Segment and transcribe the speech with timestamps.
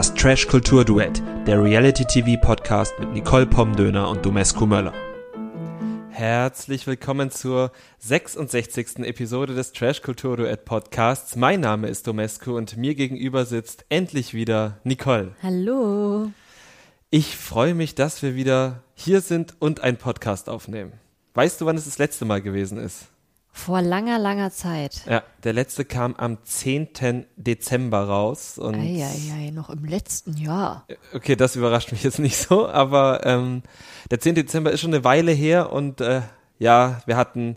[0.00, 4.94] Das Trash Kultur Duett, der Reality TV Podcast mit Nicole Pomdöner und Domescu Möller.
[6.08, 9.00] Herzlich willkommen zur 66.
[9.00, 11.36] Episode des Trash Kultur Duett Podcasts.
[11.36, 15.34] Mein Name ist Domescu und mir gegenüber sitzt endlich wieder Nicole.
[15.42, 16.30] Hallo.
[17.10, 20.94] Ich freue mich, dass wir wieder hier sind und einen Podcast aufnehmen.
[21.34, 23.08] Weißt du, wann es das letzte Mal gewesen ist?
[23.52, 25.02] Vor langer, langer Zeit.
[25.06, 27.26] Ja, der letzte kam am 10.
[27.36, 28.58] Dezember raus.
[28.58, 30.86] Und Eieiei, noch im letzten Jahr.
[31.12, 33.62] Okay, das überrascht mich jetzt nicht so, aber ähm,
[34.10, 34.36] der 10.
[34.36, 36.22] Dezember ist schon eine Weile her und äh,
[36.58, 37.56] ja, wir hatten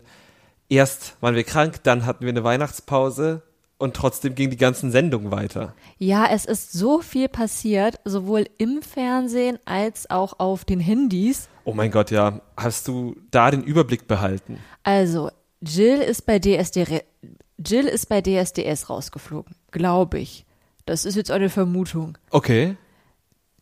[0.68, 3.42] erst waren wir krank, dann hatten wir eine Weihnachtspause
[3.78, 5.74] und trotzdem ging die ganzen Sendungen weiter.
[5.98, 11.48] Ja, es ist so viel passiert, sowohl im Fernsehen als auch auf den Handys.
[11.64, 12.40] Oh mein Gott, ja.
[12.56, 14.58] Hast du da den Überblick behalten?
[14.82, 15.30] Also,
[15.66, 17.02] Jill ist bei DSD
[17.58, 20.44] Jill ist bei DSDS rausgeflogen, glaube ich.
[20.86, 22.18] Das ist jetzt eine Vermutung.
[22.30, 22.76] Okay.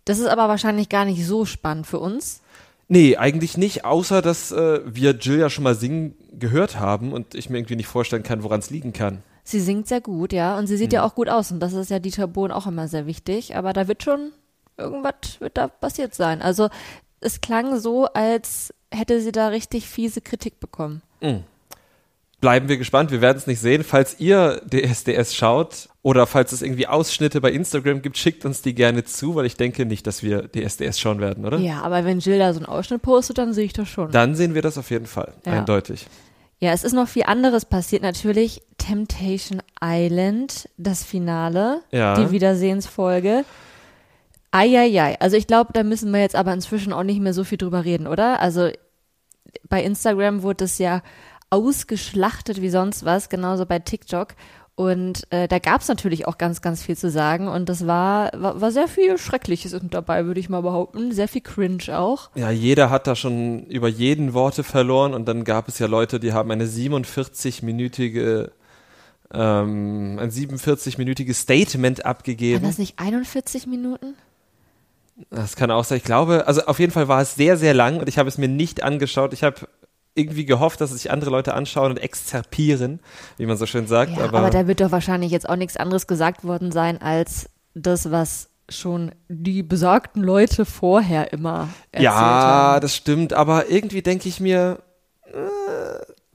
[0.04, 2.42] Das ist aber wahrscheinlich gar nicht so spannend für uns.
[2.88, 7.34] Nee, eigentlich nicht, außer dass äh, wir Jill ja schon mal singen gehört haben und
[7.34, 9.22] ich mir irgendwie nicht vorstellen kann, woran es liegen kann.
[9.44, 11.90] Sie singt sehr gut, ja, und sie sieht ja auch gut aus und das ist
[11.90, 14.32] ja Dieter Bohlen auch immer sehr wichtig, aber da wird schon
[14.76, 16.42] irgendwas wird da passiert sein.
[16.42, 16.68] Also
[17.20, 21.02] es klang so, als hätte sie da richtig fiese Kritik bekommen.
[22.42, 23.84] Bleiben wir gespannt, wir werden es nicht sehen.
[23.84, 28.74] Falls ihr DSDS schaut oder falls es irgendwie Ausschnitte bei Instagram gibt, schickt uns die
[28.74, 31.58] gerne zu, weil ich denke nicht, dass wir DSDS schauen werden, oder?
[31.58, 34.10] Ja, aber wenn Jill da so einen Ausschnitt postet, dann sehe ich das schon.
[34.10, 35.52] Dann sehen wir das auf jeden Fall, Ja.
[35.52, 36.06] eindeutig.
[36.58, 38.02] Ja, es ist noch viel anderes passiert.
[38.02, 42.16] Natürlich Temptation Island, das Finale, Ja.
[42.16, 43.44] die Wiedersehensfolge.
[44.50, 45.16] Eieiei.
[45.20, 47.84] Also ich glaube, da müssen wir jetzt aber inzwischen auch nicht mehr so viel drüber
[47.84, 48.40] reden, oder?
[48.40, 48.68] Also
[49.68, 51.02] bei Instagram wurde es ja
[51.52, 54.34] ausgeschlachtet wie sonst was, genauso bei TikTok.
[54.74, 57.46] Und äh, da gab es natürlich auch ganz, ganz viel zu sagen.
[57.46, 61.12] Und das war, war, war sehr viel Schreckliches dabei, würde ich mal behaupten.
[61.12, 62.30] Sehr viel Cringe auch.
[62.34, 66.18] Ja, jeder hat da schon über jeden Worte verloren und dann gab es ja Leute,
[66.18, 68.50] die haben eine 47-minütige
[69.34, 72.64] ähm, ein 47-minütiges Statement abgegeben.
[72.64, 74.14] das nicht 41 Minuten?
[75.30, 75.98] Das kann auch sein.
[75.98, 78.38] Ich glaube, also auf jeden Fall war es sehr, sehr lang und ich habe es
[78.38, 79.32] mir nicht angeschaut.
[79.32, 79.68] Ich habe
[80.14, 83.00] irgendwie gehofft, dass es sich andere Leute anschauen und exzerpieren,
[83.38, 84.16] wie man so schön sagt.
[84.16, 88.10] Ja, aber, da wird doch wahrscheinlich jetzt auch nichts anderes gesagt worden sein als das,
[88.10, 92.80] was schon die besagten Leute vorher immer erzählt ja, haben.
[92.80, 94.78] das stimmt, aber irgendwie denke ich mir,
[95.26, 95.32] äh,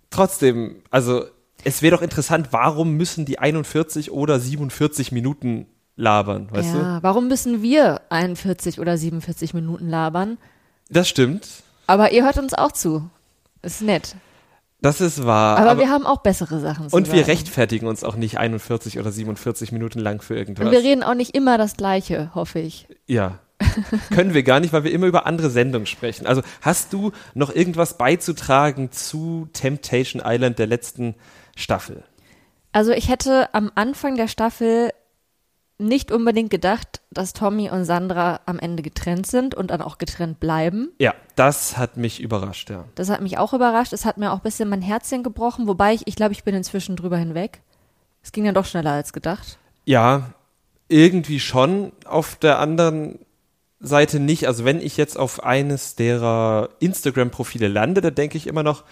[0.10, 1.26] trotzdem, also
[1.64, 6.78] es wäre doch interessant, warum müssen die 41 oder 47 Minuten labern, weißt du?
[6.78, 10.38] ja, warum müssen wir 41 oder 47 Minuten labern?
[10.90, 11.48] Das stimmt,
[11.88, 13.10] Aber ihr hört uns auch zu.
[13.68, 14.16] Ist nett.
[14.82, 15.58] das ist wahr.
[15.58, 17.26] Aber, wir haben auch bessere Sachen zu und wir sagen.
[17.26, 20.66] rechtfertigen uns auch nicht 41 oder 47 Minuten lang für irgendwas.
[20.66, 22.88] Und wir reden auch nicht immer das Gleiche, hoffe ich.
[23.08, 23.40] Ja.
[24.14, 26.28] Können wir gar nicht, weil wir immer über andere Sendungen sprechen.
[26.28, 31.16] Also hast du noch irgendwas beizutragen zu Temptation Island der letzten
[31.56, 32.04] Staffel?
[32.72, 34.92] Also ich hätte am Anfang der Staffel
[35.80, 40.40] nicht unbedingt gedacht, dass Tommy und Sandra am Ende getrennt sind und dann auch getrennt
[40.40, 40.90] bleiben.
[41.00, 42.86] Ja, das hat mich überrascht, ja.
[42.96, 43.94] Das hat mich auch überrascht.
[43.94, 46.56] Es hat mir auch ein bisschen mein Herzchen gebrochen, wobei ich, ich glaube, ich bin
[46.56, 47.62] inzwischen drüber hinweg.
[48.24, 49.60] Es ging dann doch schneller als gedacht.
[49.86, 50.34] Ja,
[50.90, 51.92] irgendwie schon.
[52.06, 53.20] Auf der anderen
[53.80, 54.48] Seite nicht.
[54.48, 58.84] Also wenn ich jetzt auf eines derer Instagram-Profile lande, da denke ich immer noch,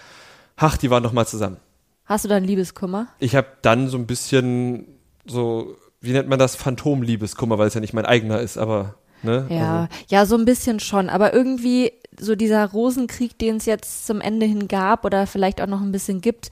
[0.56, 1.56] ach, die waren noch mal zusammen.
[2.04, 3.08] Hast du dann Liebeskummer?
[3.18, 4.86] Ich habe dann so ein bisschen
[5.26, 9.46] so, wie nennt man das, Phantom-Liebeskummer, weil es ja nicht mein eigener ist, aber ne?
[9.50, 11.08] Ja, Also, ja, so ein bisschen schon.
[11.08, 15.66] Aber irgendwie so dieser Rosenkrieg, den es jetzt zum Ende hin gab oder vielleicht auch
[15.66, 16.50] noch ein bisschen gibt,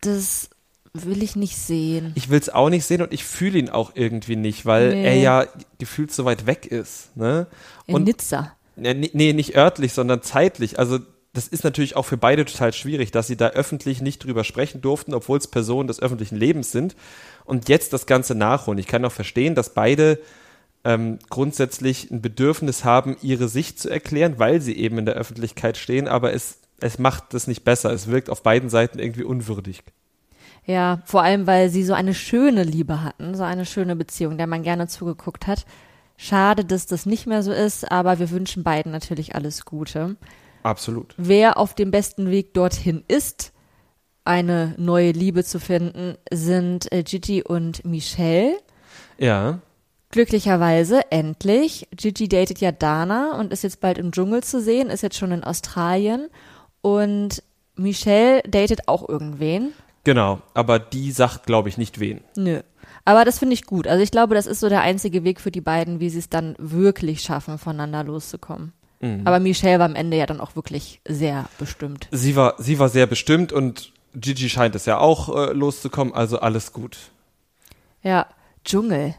[0.00, 0.50] das
[0.94, 2.12] will ich nicht sehen.
[2.16, 5.04] ich will es auch nicht sehen und ich fühle ihn auch irgendwie nicht, weil Nee.
[5.04, 5.46] er ja
[5.78, 7.16] gefühlt so weit weg ist.
[7.16, 7.46] Ne?
[7.86, 8.52] In Und Nizza.
[8.76, 10.78] Nee, nee, nicht örtlich, sondern zeitlich.
[10.78, 10.98] Also
[11.32, 14.82] das ist natürlich auch für beide total schwierig, dass sie da öffentlich nicht drüber sprechen
[14.82, 16.94] durften, obwohl es Personen des öffentlichen Lebens sind.
[17.44, 18.78] Und jetzt das Ganze nachholen.
[18.78, 20.18] Ich kann auch verstehen, dass beide
[20.84, 25.78] ähm, grundsätzlich ein Bedürfnis haben, ihre Sicht zu erklären, weil sie eben in der Öffentlichkeit
[25.78, 27.92] stehen, aber es, es macht das nicht besser.
[27.92, 29.82] Es wirkt auf beiden Seiten irgendwie unwürdig.
[30.66, 34.46] Ja, vor allem, weil sie so eine schöne Liebe hatten, so eine schöne Beziehung, der
[34.46, 35.64] man gerne zugeguckt hat.
[36.16, 40.16] Schade, dass das nicht mehr so ist, aber wir wünschen beiden natürlich alles Gute.
[40.62, 41.14] Absolut.
[41.16, 43.52] Wer auf dem besten Weg dorthin ist,
[44.24, 48.58] eine neue Liebe zu finden, sind äh, Gigi und Michelle.
[49.18, 49.60] Ja.
[50.10, 51.88] Glücklicherweise, endlich.
[51.96, 55.32] Gigi datet ja Dana und ist jetzt bald im Dschungel zu sehen, ist jetzt schon
[55.32, 56.28] in Australien.
[56.82, 57.42] Und
[57.74, 59.72] Michelle datet auch irgendwen.
[60.04, 62.20] Genau, aber die sagt, glaube ich, nicht wen.
[62.36, 62.60] Nö.
[63.04, 63.86] Aber das finde ich gut.
[63.86, 66.28] Also ich glaube, das ist so der einzige Weg für die beiden, wie sie es
[66.28, 68.72] dann wirklich schaffen, voneinander loszukommen.
[69.02, 69.22] Mhm.
[69.26, 72.08] Aber Michelle war am Ende ja dann auch wirklich sehr bestimmt.
[72.12, 76.38] Sie war, sie war sehr bestimmt und Gigi scheint es ja auch äh, loszukommen, also
[76.38, 76.96] alles gut.
[78.02, 78.26] Ja,
[78.64, 79.14] Dschungel.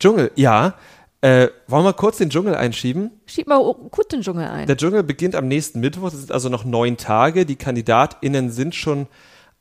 [0.00, 0.74] Dschungel, ja.
[1.20, 3.10] Äh, wollen wir kurz den Dschungel einschieben?
[3.26, 3.60] Schieb mal
[3.90, 4.66] gut den Dschungel ein.
[4.66, 7.44] Der Dschungel beginnt am nächsten Mittwoch, es sind also noch neun Tage.
[7.44, 9.08] Die KandidatInnen sind schon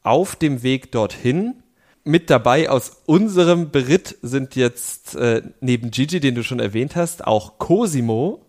[0.03, 1.63] auf dem Weg dorthin.
[2.03, 7.25] Mit dabei aus unserem Beritt sind jetzt äh, neben Gigi, den du schon erwähnt hast,
[7.25, 8.46] auch Cosimo.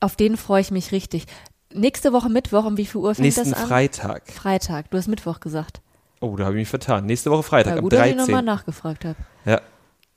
[0.00, 1.26] Auf den freue ich mich richtig.
[1.72, 3.68] Nächste Woche Mittwoch, um wie viel Uhr fängt Nächsten das an?
[3.68, 4.28] Freitag.
[4.30, 4.90] Freitag.
[4.90, 5.80] Du hast Mittwoch gesagt.
[6.20, 7.06] Oh, da habe ich mich vertan.
[7.06, 8.18] Nächste Woche Freitag, Ja, am gut, dass ich 13.
[8.18, 9.16] nochmal nachgefragt habe.
[9.44, 9.60] Ja,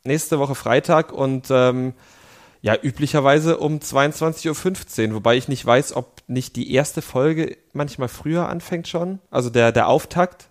[0.04, 1.94] nächste Woche Freitag und ähm,
[2.62, 8.08] ja, üblicherweise um 22.15 Uhr, wobei ich nicht weiß, ob nicht die erste Folge manchmal
[8.10, 10.49] früher anfängt schon, also der, der Auftakt,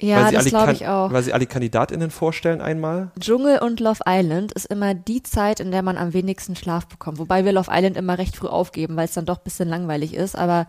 [0.00, 1.12] Ja, das glaube ich auch.
[1.12, 3.10] weil sie alle KandidatInnen vorstellen einmal.
[3.18, 7.18] Dschungel und Love Island ist immer die Zeit, in der man am wenigsten Schlaf bekommt.
[7.18, 10.14] Wobei wir Love Island immer recht früh aufgeben, weil es dann doch ein bisschen langweilig
[10.14, 10.36] ist.
[10.36, 10.66] Aber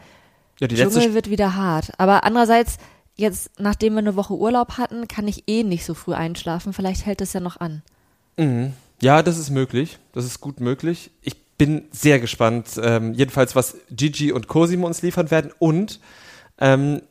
[0.60, 1.92] Ja, Dschungel wird wieder hart.
[1.98, 2.78] Aber andererseits,
[3.16, 6.72] jetzt, nachdem wir eine Woche Urlaub hatten, kann ich eh nicht so früh einschlafen.
[6.74, 7.82] Vielleicht hält es ja noch an.
[8.38, 8.74] Mhm.
[9.02, 10.00] Ja, das ist möglich.
[10.14, 11.12] Das ist gut möglich.
[11.22, 15.52] Ich bin sehr gespannt, ähm, jedenfalls, was Gigi und Cosimo uns liefern werden.
[15.60, 16.00] Und
[16.60, 17.02] ähm,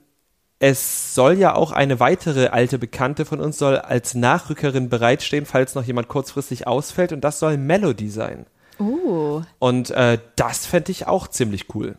[0.58, 5.75] es soll ja auch eine weitere alte Bekannte von uns soll als Nachrückerin bereitstehen, falls
[5.75, 7.12] noch jemand kurzfristig ausfällt.
[7.12, 8.47] Und das soll Melody sein.
[8.79, 9.43] Oh.
[9.58, 11.97] Und äh, das fände ich auch ziemlich cool.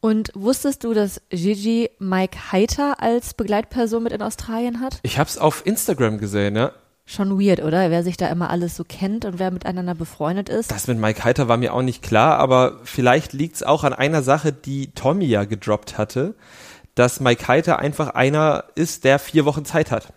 [0.00, 4.98] Und wusstest du, dass Gigi Mike Heiter als Begleitperson mit in Australien hat?
[5.02, 6.72] Ich habe es auf Instagram gesehen, ja.
[7.04, 7.90] Schon weird, oder?
[7.90, 10.70] Wer sich da immer alles so kennt und wer miteinander befreundet ist.
[10.70, 13.92] Das mit Mike Heiter war mir auch nicht klar, aber vielleicht liegt es auch an
[13.92, 16.34] einer Sache, die Tommy ja gedroppt hatte,
[16.94, 20.12] dass Mike Heiter einfach einer ist, der vier Wochen Zeit hat.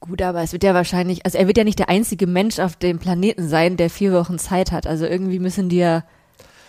[0.00, 2.76] Gut, aber es wird ja wahrscheinlich, also er wird ja nicht der einzige Mensch auf
[2.76, 4.86] dem Planeten sein, der vier Wochen Zeit hat.
[4.86, 6.04] Also irgendwie müssen die ja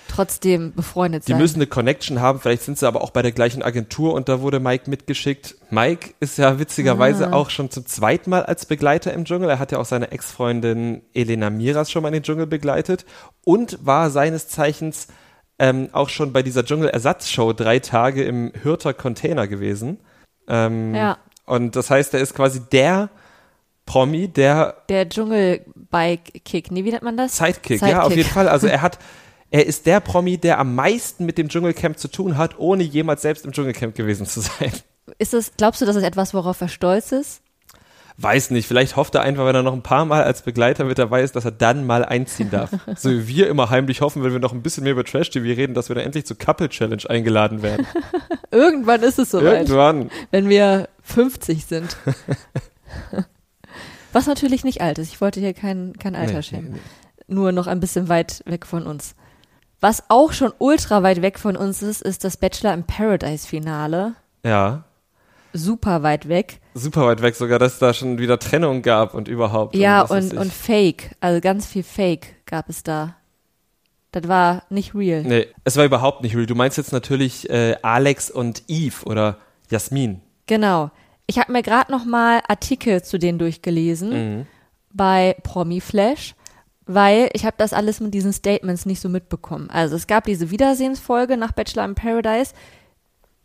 [0.09, 1.39] trotzdem befreundet Die sein.
[1.41, 4.41] müssen eine Connection haben, vielleicht sind sie aber auch bei der gleichen Agentur und da
[4.41, 5.55] wurde Mike mitgeschickt.
[5.69, 7.33] Mike ist ja witzigerweise Ah.
[7.33, 9.49] auch schon zum zweiten Mal als Begleiter im Dschungel.
[9.49, 13.05] Er hat ja auch seine Ex-Freundin Elena Miras schon mal in den Dschungel begleitet
[13.45, 15.07] und war seines Zeichens
[15.61, 19.99] ähm, auch schon bei dieser Dschungel-Ersatzshow drei Tage im Hürter Container gewesen.
[20.47, 21.19] Ähm, Ja.
[21.45, 23.09] Und das heißt, er ist quasi der
[23.85, 27.37] Promi, der der Dschungelbike-Kick, nee, wie nennt man das?
[27.37, 28.49] Sidekick, ja, auf jeden Fall.
[28.49, 28.97] Also er hat,
[29.51, 33.21] er ist der Promi, der am meisten mit dem Dschungelcamp zu tun hat, ohne jemals
[33.21, 34.71] selbst im Dschungelcamp gewesen zu sein.
[35.19, 37.41] Ist das, glaubst du, das ist etwas, worauf er stolz ist?
[38.21, 40.97] Weiß nicht, vielleicht hofft er einfach, wenn er noch ein paar Mal als Begleiter mit
[40.99, 42.69] dabei ist, dass er dann mal einziehen darf.
[42.95, 45.73] so wie wir immer heimlich hoffen, wenn wir noch ein bisschen mehr über Trash-TV reden,
[45.73, 47.87] dass wir dann endlich zur Couple-Challenge eingeladen werden.
[48.51, 50.11] Irgendwann ist es soweit, Irgendwann.
[50.31, 51.97] wenn wir 50 sind.
[54.13, 55.13] Was natürlich nicht alt ist.
[55.13, 56.71] Ich wollte hier kein, kein Alter Nee, schämen.
[56.73, 56.79] nee,
[57.27, 59.15] Nur noch ein bisschen weit weg von uns.
[59.79, 64.13] Was auch schon ultra weit weg von uns ist, ist das Bachelor in Paradise Finale.
[64.45, 64.83] Ja,
[65.53, 66.59] Super weit weg.
[66.73, 69.75] super weit weg sogar, dass es da schon wieder Trennung gab und überhaupt.
[69.75, 70.39] Ja, und, ich.
[70.39, 71.15] und Fake.
[71.19, 73.15] Also ganz viel Fake gab es da.
[74.11, 75.23] Das war nicht real.
[75.23, 76.45] Nee, es war überhaupt nicht real.
[76.45, 79.37] Du meinst jetzt natürlich äh, Alex und Eve oder
[79.69, 80.21] Jasmin.
[80.47, 80.91] Genau.
[81.27, 84.09] Ich habe mir gerade noch mal Artikel zu denen durchgelesen
[84.39, 84.45] Mhm.
[84.91, 86.35] bei Promiflash,
[86.85, 89.69] weil ich habe das alles mit diesen Statements nicht so mitbekommen.
[89.69, 92.53] Also es gab diese Wiedersehensfolge nach Bachelor in Paradise.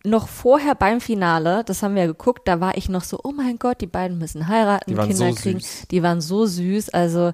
[0.07, 3.33] Noch vorher beim Finale, das haben wir ja geguckt, da war ich noch so, oh
[3.33, 5.61] mein Gott, die beiden müssen heiraten, Kinder so kriegen.
[5.61, 5.89] süß.
[5.91, 7.33] Die waren so süß, also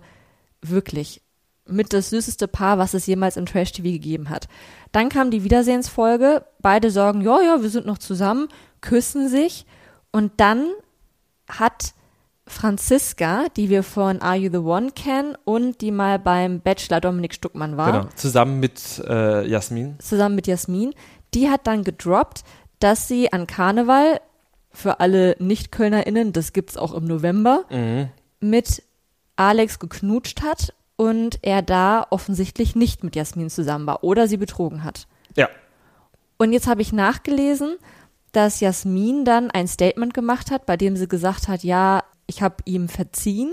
[0.62, 1.20] wirklich
[1.66, 4.48] mit das süßeste Paar, was es jemals im Trash-TV gegeben hat.
[4.90, 8.48] Dann kam die Wiedersehensfolge, beide sagen, ja, ja, wir sind noch zusammen,
[8.80, 9.66] küssen sich
[10.10, 10.66] und dann
[11.48, 11.94] hat
[12.46, 17.34] Franziska, die wir von Are You the One kennen und die mal beim Bachelor Dominik
[17.34, 18.08] Stuckmann war, Genau.
[18.16, 19.96] Zusammen mit äh, Jasmin.
[20.00, 20.92] zusammen mit Jasmin,
[21.34, 22.42] die hat dann gedroppt,
[22.82, 24.20] dass sie an Karneval,
[24.70, 28.08] für alle Nicht-KölnerInnen, das gibt's auch im November, Mhm.
[28.40, 28.82] mit
[29.36, 34.82] Alex geknutscht hat und er da offensichtlich nicht mit Jasmin zusammen war oder sie betrogen
[34.84, 35.06] hat.
[35.36, 35.48] Ja.
[36.38, 37.76] Und jetzt habe ich nachgelesen,
[38.32, 42.56] dass Jasmin dann ein Statement gemacht hat, bei dem sie gesagt hat, ja, ich habe
[42.64, 43.52] ihm verziehen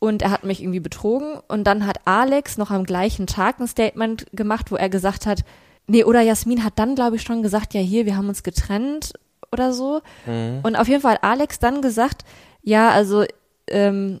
[0.00, 1.38] und er hat mich irgendwie betrogen.
[1.48, 5.44] Und dann hat Alex noch am gleichen Tag ein Statement gemacht, wo er gesagt hat,
[5.90, 9.12] nee, oder Jasmin hat dann, glaube ich, schon gesagt, ja, hier, wir haben uns getrennt
[9.52, 10.00] oder so.
[10.62, 12.24] Und auf jeden Fall hat Alex dann gesagt,
[12.62, 13.24] ja, also
[13.68, 14.20] ähm,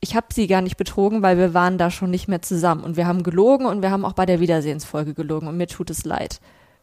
[0.00, 2.96] ich habe sie gar nicht betrogen, weil wir waren da schon nicht mehr zusammen und
[2.96, 6.04] wir haben gelogen und wir haben auch bei der Wiedersehensfolge gelogen und mir tut es
[6.04, 6.40] leid.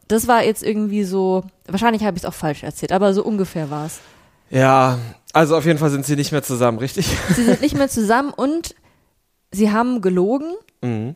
[0.08, 3.70] das war jetzt irgendwie so, wahrscheinlich habe ich es auch falsch erzählt, aber so ungefähr
[3.70, 4.00] war es.
[4.50, 4.98] Ja,
[5.32, 7.06] also auf jeden Fall sind sie nicht mehr zusammen, richtig?
[7.34, 8.74] Sie sind nicht mehr zusammen und
[9.50, 10.52] sie haben gelogen.
[10.82, 11.14] Mhm.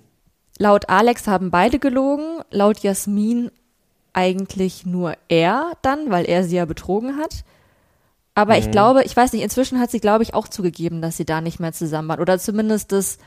[0.59, 3.51] Laut Alex haben beide gelogen, laut Jasmin
[4.13, 7.45] eigentlich nur er dann, weil er sie ja betrogen hat.
[8.35, 8.61] Aber Mhm.
[8.61, 11.41] ich glaube, ich weiß nicht, inzwischen hat sie, glaube ich, auch zugegeben, dass sie da
[11.41, 12.21] nicht mehr zusammen waren.
[12.21, 13.19] Oder zumindest, dass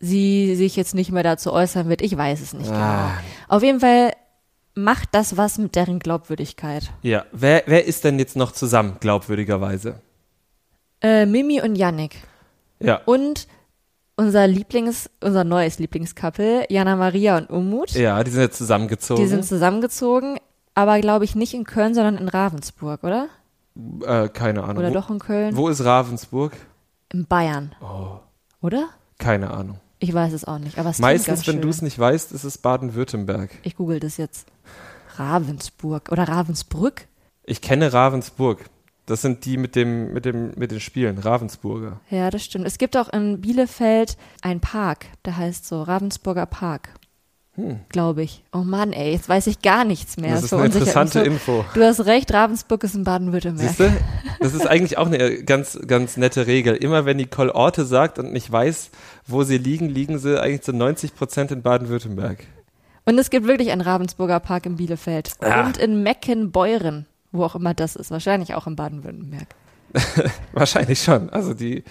[0.00, 2.02] sie sich jetzt nicht mehr dazu äußern wird.
[2.02, 2.74] Ich weiß es nicht Ah.
[3.18, 3.56] genau.
[3.56, 4.12] Auf jeden Fall
[4.74, 6.90] macht das was mit deren Glaubwürdigkeit.
[7.02, 10.00] Ja, wer, wer ist denn jetzt noch zusammen, glaubwürdigerweise?
[11.00, 12.16] Äh, Mimi und Yannick.
[12.80, 13.00] Ja.
[13.06, 13.48] Und
[14.18, 17.92] unser Lieblings, unser neues Lieblingscouple, Jana Maria und Umut.
[17.92, 19.22] Ja, die sind jetzt zusammengezogen.
[19.22, 20.38] Die sind zusammengezogen,
[20.74, 23.28] aber glaube ich nicht in Köln, sondern in Ravensburg, oder?
[24.04, 24.78] äh, keine Ahnung.
[24.78, 25.56] Oder wo, doch in Köln?
[25.56, 26.52] Wo ist Ravensburg?
[27.12, 27.74] In Bayern.
[28.60, 28.88] Oder?
[29.18, 29.78] Keine Ahnung.
[30.00, 32.58] Ich weiß es auch nicht, aber es Meistens, wenn du es nicht weißt, ist es
[32.58, 33.50] Baden-Württemberg.
[33.62, 34.48] Ich google das jetzt.
[35.16, 37.06] Ravensburg oder Ravensbrück?
[37.44, 38.64] Ich kenne Ravensburg.
[39.08, 42.00] Das sind die mit dem, mit dem, mit den Spielen, Ravensburger.
[42.10, 42.66] Ja, das stimmt.
[42.66, 46.90] Es gibt auch in Bielefeld einen Park, der heißt so Ravensburger Park.
[47.88, 48.44] Glaube ich.
[48.52, 50.30] Oh Mann, ey, jetzt weiß ich gar nichts mehr.
[50.30, 50.36] Hm.
[50.36, 51.24] Das ist eine interessante so.
[51.24, 51.64] Info.
[51.74, 53.68] Du hast recht, Ravensburg ist in Baden-Württemberg.
[53.68, 53.92] Siehst du?
[54.40, 56.76] Das ist eigentlich auch eine ganz, ganz nette Regel.
[56.76, 58.90] Immer wenn Nicole Orte sagt und nicht weiß,
[59.26, 62.44] wo sie liegen, liegen sie eigentlich zu 90 Prozent in Baden-Württemberg.
[63.06, 65.32] Und es gibt wirklich einen Ravensburger Park in Bielefeld.
[65.40, 65.66] Ah.
[65.66, 68.10] Und in Meckenbeuren, wo auch immer das ist.
[68.10, 69.48] Wahrscheinlich auch in Baden-Württemberg.
[70.52, 71.30] Wahrscheinlich schon.
[71.30, 71.84] Also die,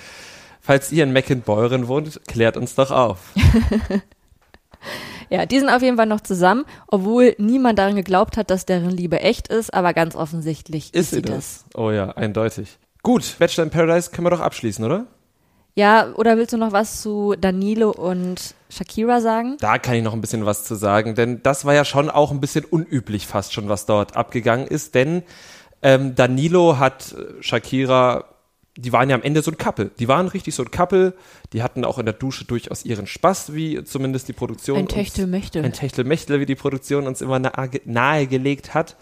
[0.61, 3.33] falls ihr in Meckenbeuren wohnt, klärt uns doch auf.
[5.29, 8.89] Ja, die sind auf jeden Fall noch zusammen, obwohl niemand daran geglaubt hat, dass deren
[8.89, 11.65] Liebe echt ist, aber ganz offensichtlich Ist sie das?
[11.73, 12.77] Oh ja, eindeutig.
[13.03, 15.07] Gut, Bachelor in Paradise können wir doch abschließen, oder?
[15.77, 19.57] Ja, oder willst du noch was zu Danilo und Shakira sagen?
[19.59, 22.31] Da kann ich noch ein bisschen was zu sagen, denn das war ja schon auch
[22.31, 25.21] ein bisschen unüblich fast schon, was dort abgegangen ist, denn
[25.83, 28.25] ähm, Danilo hat äh, Shakira,
[28.75, 31.13] die waren ja am Ende so ein Couple, die waren richtig so ein Couple,
[31.53, 34.93] die hatten auch in der Dusche durchaus ihren Spaß, wie zumindest die Produktion Ein uns-
[34.95, 35.63] Techtelmechtel.
[35.63, 38.95] ein Techtelmechtel, wie die Produktion uns immer nahe, nahegelegt hat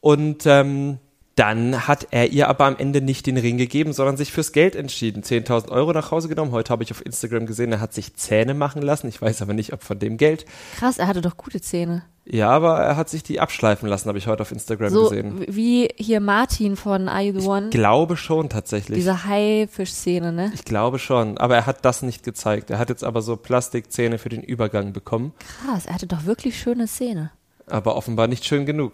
[0.00, 0.98] und ähm,
[1.40, 4.76] dann hat er ihr aber am Ende nicht den Ring gegeben, sondern sich fürs Geld
[4.76, 5.22] entschieden.
[5.22, 6.52] 10.000 Euro nach Hause genommen.
[6.52, 9.08] Heute habe ich auf Instagram gesehen, er hat sich Zähne machen lassen.
[9.08, 10.44] Ich weiß aber nicht, ob von dem Geld.
[10.76, 12.02] Krass, er hatte doch gute Zähne.
[12.26, 15.44] Ja, aber er hat sich die abschleifen lassen, habe ich heute auf Instagram So gesehen.
[15.48, 17.70] wie hier Martin von Are You the One.
[17.70, 18.96] Glaube schon tatsächlich.
[18.98, 20.52] Diese Haifisch-Szene, ne?
[20.54, 22.70] ich glaube schon, aber er hat das nicht gezeigt.
[22.70, 25.32] Er hat jetzt aber so Plastikzähne für den Übergang bekommen,
[25.64, 27.30] Krass, er hatte doch wirklich schöne Zähne.
[27.66, 28.92] aber offenbar nicht schön genug.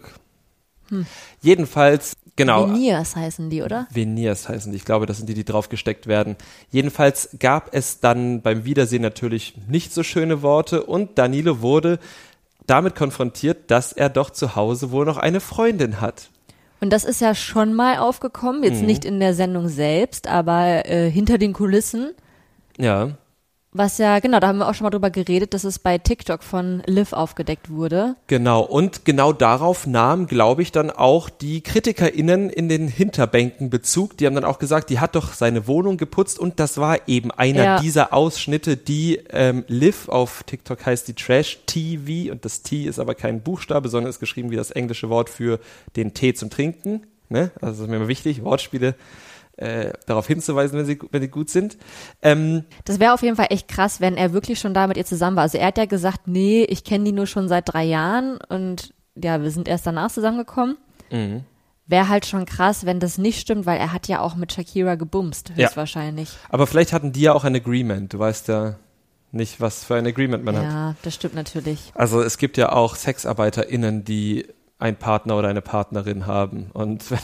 [1.41, 2.67] Jedenfalls, genau.
[2.67, 3.87] Veneers heißen die, oder?
[3.91, 4.77] Veneers heißen die.
[4.77, 6.35] Ich glaube, das sind die, die draufgesteckt werden.
[6.71, 11.99] Jedenfalls gab es dann beim Wiedersehen natürlich nicht so schöne Worte und Danilo wurde
[12.65, 16.29] damit konfrontiert, dass er doch zu Hause wohl noch eine Freundin hat.
[16.79, 18.85] Und das ist ja schon mal aufgekommen, jetzt Mhm.
[18.87, 22.11] nicht in der Sendung selbst, aber äh, hinter den Kulissen.
[22.77, 23.17] Ja,
[23.73, 26.41] Was ja, genau, da haben wir auch schon mal drüber geredet, dass es bei TikTok
[26.41, 28.15] von Liv aufgedeckt wurde.
[28.27, 28.61] genau.
[28.61, 34.17] Und genau darauf nahmen, glaube ich, dann auch die KritikerInnen in den Hinterbänken Bezug.
[34.17, 37.29] Die haben dann auch gesagt, die hat doch seine Wohnung geputzt und das war eben
[37.29, 37.79] einer Ja.
[37.79, 42.99] dieser Ausschnitte, die ähm, Liv auf TikTok heißt die Trash TV und das T ist
[42.99, 45.59] aber kein Buchstabe, sondern ist geschrieben wie das englische Wort für
[45.95, 47.05] den Tee zum Trinken.
[47.29, 47.51] Ne?
[47.61, 48.95] Also das ist mir immer wichtig, Wortspiele
[49.57, 51.77] äh, darauf hinzuweisen, wenn sie, wenn sie gut sind.
[52.21, 55.05] Ähm, Das wäre auf jeden Fall echt krass, wenn er wirklich schon da mit ihr
[55.05, 55.43] zusammen war.
[55.43, 58.93] Also er hat ja gesagt, nee, ich kenne die nur schon seit drei Jahren und
[59.15, 60.77] ja, wir sind erst danach zusammengekommen.
[61.11, 61.43] Mhm.
[61.87, 64.95] Wäre halt schon krass, wenn das nicht stimmt, weil er hat ja auch mit Shakira
[64.95, 65.65] gebumst, Ja.
[65.65, 66.29] höchstwahrscheinlich.
[66.49, 68.13] aber vielleicht hatten die ja auch ein Agreement.
[68.13, 68.75] Du weißt ja
[69.31, 70.63] nicht, was für ein Agreement man hat.
[70.63, 71.91] Ja, das stimmt natürlich.
[71.95, 74.45] Also es gibt ja auch SexarbeiterInnen, die
[74.79, 76.69] einen Partner oder eine Partnerin haben.
[76.73, 77.19] Und wenn,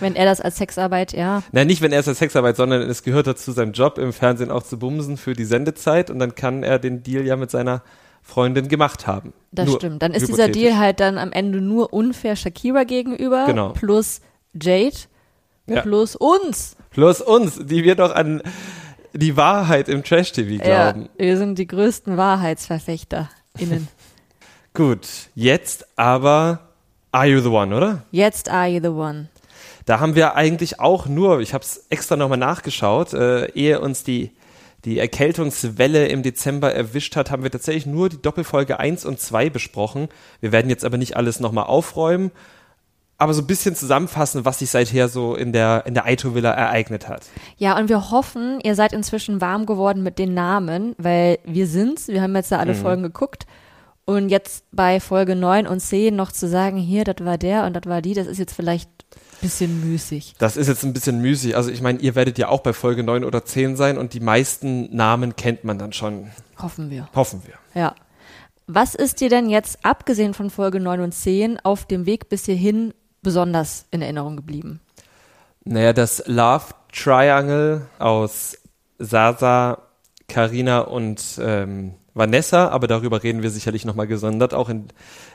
[0.00, 1.42] Wenn er das als Sexarbeit, ja.
[1.52, 4.50] nein, nicht wenn er es als Sexarbeit, sondern es gehört dazu seinem Job im Fernsehen
[4.50, 7.82] auch zu bumsen für die Sendezeit und dann kann er den Deal ja mit seiner
[8.22, 9.34] Freundin gemacht haben.
[9.52, 10.02] Das Nur stimmt.
[10.02, 10.48] Dann ist dieser.
[10.48, 13.44] Deal halt dann am Ende nur unfair Shakira gegenüber.
[13.46, 13.70] Genau.
[13.72, 14.20] Plus
[14.54, 14.96] Jade.
[15.66, 15.82] Ja.
[15.82, 16.76] Plus uns.
[16.90, 18.42] Plus uns, die wir doch an
[19.12, 21.02] die Wahrheit im Trash-TV glauben.
[21.02, 23.88] Ja, wir sind die größten WahrheitsverfechterInnen.
[24.74, 26.73] Gut, jetzt aber
[27.14, 28.02] Are You the One, oder?
[28.10, 29.28] Jetzt are you the one.
[29.86, 34.02] Da haben wir eigentlich auch nur, ich habe es extra nochmal nachgeschaut, äh, ehe uns
[34.02, 34.32] die,
[34.84, 39.48] die Erkältungswelle im Dezember erwischt hat, haben wir tatsächlich nur die Doppelfolge 1 und 2
[39.48, 40.08] besprochen.
[40.40, 42.32] Wir werden jetzt aber nicht alles nochmal aufräumen,
[43.16, 46.50] aber so ein bisschen zusammenfassen, was sich seither so in der, in der Aito Villa
[46.50, 47.26] ereignet hat.
[47.58, 52.08] Ja, und wir hoffen, ihr seid inzwischen warm geworden mit den Namen, weil wir sind's.
[52.08, 53.46] Wir haben jetzt da alle Folgen geguckt.
[54.06, 57.74] Und jetzt bei Folge 9 und 10 noch zu sagen, hier, das war der und
[57.74, 60.34] das war die, das ist jetzt vielleicht ein bisschen müßig.
[60.38, 61.56] Das ist jetzt ein bisschen müßig.
[61.56, 64.20] Also ich meine, ihr werdet ja auch bei Folge 9 oder 10 sein und die
[64.20, 66.30] meisten Namen kennt man dann schon.
[66.60, 67.08] Hoffen wir.
[67.14, 67.54] Hoffen wir.
[67.80, 67.94] Ja.
[68.66, 72.46] Was ist dir denn jetzt, abgesehen von Folge 9 und 10, auf dem Weg bis
[72.46, 74.80] hierhin besonders in Erinnerung geblieben?
[75.64, 78.56] Naja, das Love Triangle aus
[78.98, 79.78] Sasa,
[80.28, 84.86] Karina und ähm, Vanessa, aber darüber reden wir sicherlich nochmal gesondert, auch in,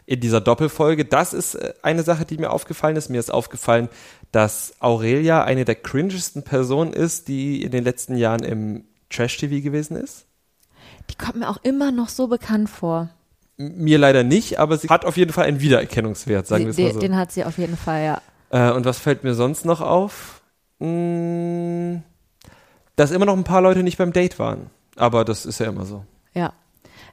[0.05, 1.03] in dieser Doppelfolge.
[1.03, 3.09] Das ist äh, eine Sache, die mir aufgefallen ist.
[3.09, 3.89] Mir ist aufgefallen,
[4.31, 9.98] dass Aurelia eine der cringesten Personen ist, die in den letzten Jahren im Trash-TV gewesen
[9.98, 10.25] ist.
[11.09, 13.09] Die kommt mir auch immer noch so bekannt vor.
[13.57, 16.93] Mir leider nicht, aber sie hat auf jeden Fall einen Wiedererkennungswert, sagen wir es mal
[16.93, 17.00] so.
[17.00, 18.21] Den hat sie auf jeden Fall, ja.
[18.51, 20.41] Äh, und was fällt mir sonst noch auf?
[20.79, 22.03] Hm,
[22.95, 24.69] dass immer noch ein paar Leute nicht beim Date waren.
[24.95, 26.05] Aber das ist ja immer so.
[26.33, 26.53] Ja.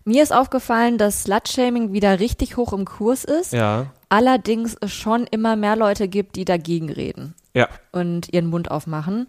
[0.08, 3.52] Mir ist aufgefallen, dass Slutshaming wieder richtig hoch im Kurs ist.
[3.52, 3.86] Ja.
[4.08, 7.68] Allerdings es schon immer mehr Leute gibt, die dagegen reden Ja.
[7.90, 9.26] und ihren Mund aufmachen.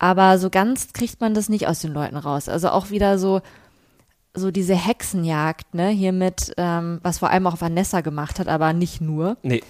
[0.00, 2.48] Aber so ganz kriegt man das nicht aus den Leuten raus.
[2.48, 3.40] Also auch wieder so,
[4.34, 8.72] so diese Hexenjagd, ne, hier mit, ähm, was vor allem auch Vanessa gemacht hat, aber
[8.72, 9.36] nicht nur.
[9.42, 9.62] Nee.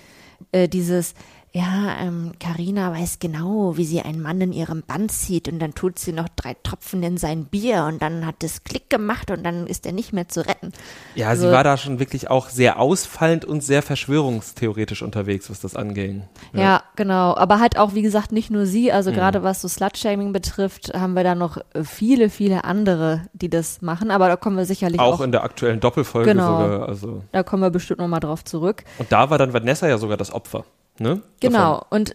[0.53, 1.13] Äh, dieses,
[1.53, 5.75] ja, ähm, Carina weiß genau, wie sie einen Mann in ihrem Band zieht und dann
[5.75, 9.43] tut sie noch drei Tropfen in sein Bier und dann hat es Klick gemacht und
[9.45, 10.73] dann ist er nicht mehr zu retten.
[11.17, 15.61] Ja, sie Also- war da schon wirklich auch sehr ausfallend und sehr verschwörungstheoretisch unterwegs, was
[15.61, 16.23] das anging.
[16.53, 16.83] Ja.
[16.97, 17.35] genau.
[17.37, 18.85] Aber halt auch, wie gesagt, nicht nur sie.
[18.89, 18.95] Mhm.
[18.95, 23.49] Also gerade was so Slutshaming betrifft, haben wir da noch äh, viele, viele andere, die
[23.51, 24.11] das machen.
[24.11, 26.63] Aber da kommen wir sicherlich auch, Auch in der aktuellen Doppelfolge Genau.
[26.63, 26.89] sogar.
[26.89, 27.23] Also.
[27.33, 28.85] da kommen wir bestimmt nochmal drauf zurück.
[28.99, 30.65] Und da war dann Vanessa ja sogar das Opfer.
[31.01, 31.23] Ne?
[31.41, 31.83] Genau.
[31.89, 32.15] Und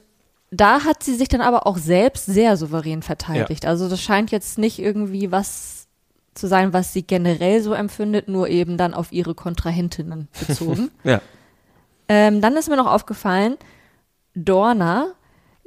[0.51, 3.65] da hat sie sich dann aber auch selbst sehr souverän verteidigt.
[3.65, 5.87] Also das scheint jetzt nicht irgendwie was
[6.35, 10.91] zu sein, was sie generell so empfindet, nur eben dann auf ihre Kontrahentinnen bezogen.
[11.03, 11.11] Davon.
[11.11, 11.21] Ja.
[12.07, 13.57] Ähm, dann ist mir noch aufgefallen,
[14.35, 15.07] Dorna,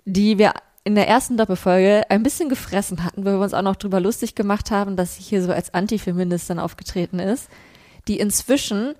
[0.04, 0.52] die wir
[0.84, 4.36] in der ersten Doppelfolge ein bisschen gefressen hatten, weil wir uns auch noch drüber lustig
[4.36, 7.50] gemacht haben, dass sie hier so als Antifeministin aufgetreten ist,
[8.06, 8.94] die inzwischen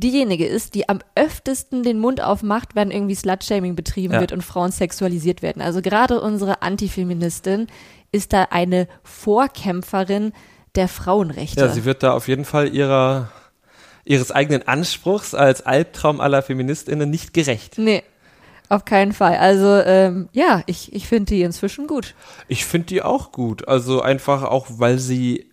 [0.00, 4.20] diejenige ist, die am öftesten den Mund aufmacht, wenn irgendwie Slutshaming betrieben Ja.
[4.20, 5.62] wird und Frauen sexualisiert werden.
[5.62, 7.66] Also gerade unsere Antifeministin
[8.12, 10.32] ist da eine Vorkämpferin
[10.74, 11.60] der Frauenrechte.
[11.60, 13.30] ja, sie wird da auf jeden Fall ihrer,
[14.04, 17.78] ihres eigenen Anspruchs als Albtraum aller FeministInnen nicht gerecht.
[17.78, 18.02] Nee,
[18.68, 19.36] auf keinen Fall.
[19.36, 22.14] Also ähm, ja, ich, ich finde die inzwischen gut.
[22.48, 23.68] Ich finde die auch gut.
[23.68, 25.50] Also einfach auch, weil sie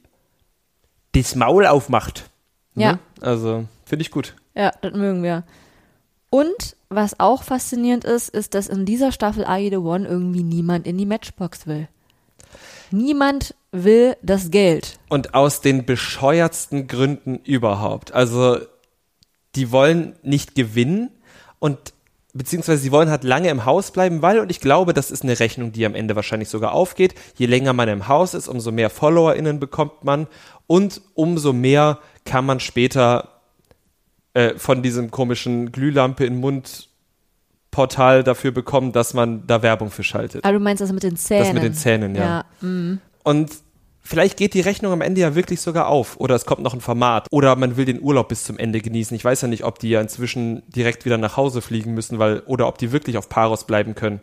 [1.14, 2.30] das Maul aufmacht.
[2.76, 2.94] Ja.
[2.94, 3.00] Ne?
[3.20, 4.36] Also finde ich gut.
[4.56, 5.44] Ja, das mögen wir.
[6.30, 10.44] Und was auch faszinierend ist, ist, dass in dieser Staffel Are You the One irgendwie
[10.44, 11.90] niemand in die Matchbox will.
[12.90, 14.98] Niemand will das Geld.
[15.10, 18.14] Und aus den bescheuertsten Gründen überhaupt.
[18.14, 18.60] Also,
[19.56, 21.12] die wollen nicht gewinnen
[21.60, 21.78] und
[22.34, 25.38] beziehungsweise sie wollen halt lange im Haus bleiben, weil, und ich glaube, das ist eine
[25.38, 28.90] Rechnung, die am Ende wahrscheinlich sogar aufgeht, je länger man im Haus ist, umso mehr
[28.90, 30.28] FollowerInnen bekommt man
[30.66, 33.31] und umso mehr kann man später
[34.34, 36.90] äh, von diesem komischen Glühlampe in Mund
[37.72, 40.44] Portal dafür bekommen, dass man da Werbung für schaltet.
[40.44, 41.46] Ah, du meinst das mit den Zähnen.
[41.46, 42.46] Das mit den Zähnen, ja.
[42.62, 43.00] Ja, mm.
[43.24, 43.52] Und
[44.02, 46.20] vielleicht geht die Rechnung am Ende ja wirklich sogar auf.
[46.20, 47.28] Oder es kommt noch ein Format.
[47.32, 49.16] Oder man will den Urlaub bis zum Ende genießen.
[49.16, 52.42] Ich weiß ja nicht, ob die ja inzwischen direkt wieder nach Hause fliegen müssen, weil,
[52.42, 54.20] oder ob die wirklich auf Paros bleiben können.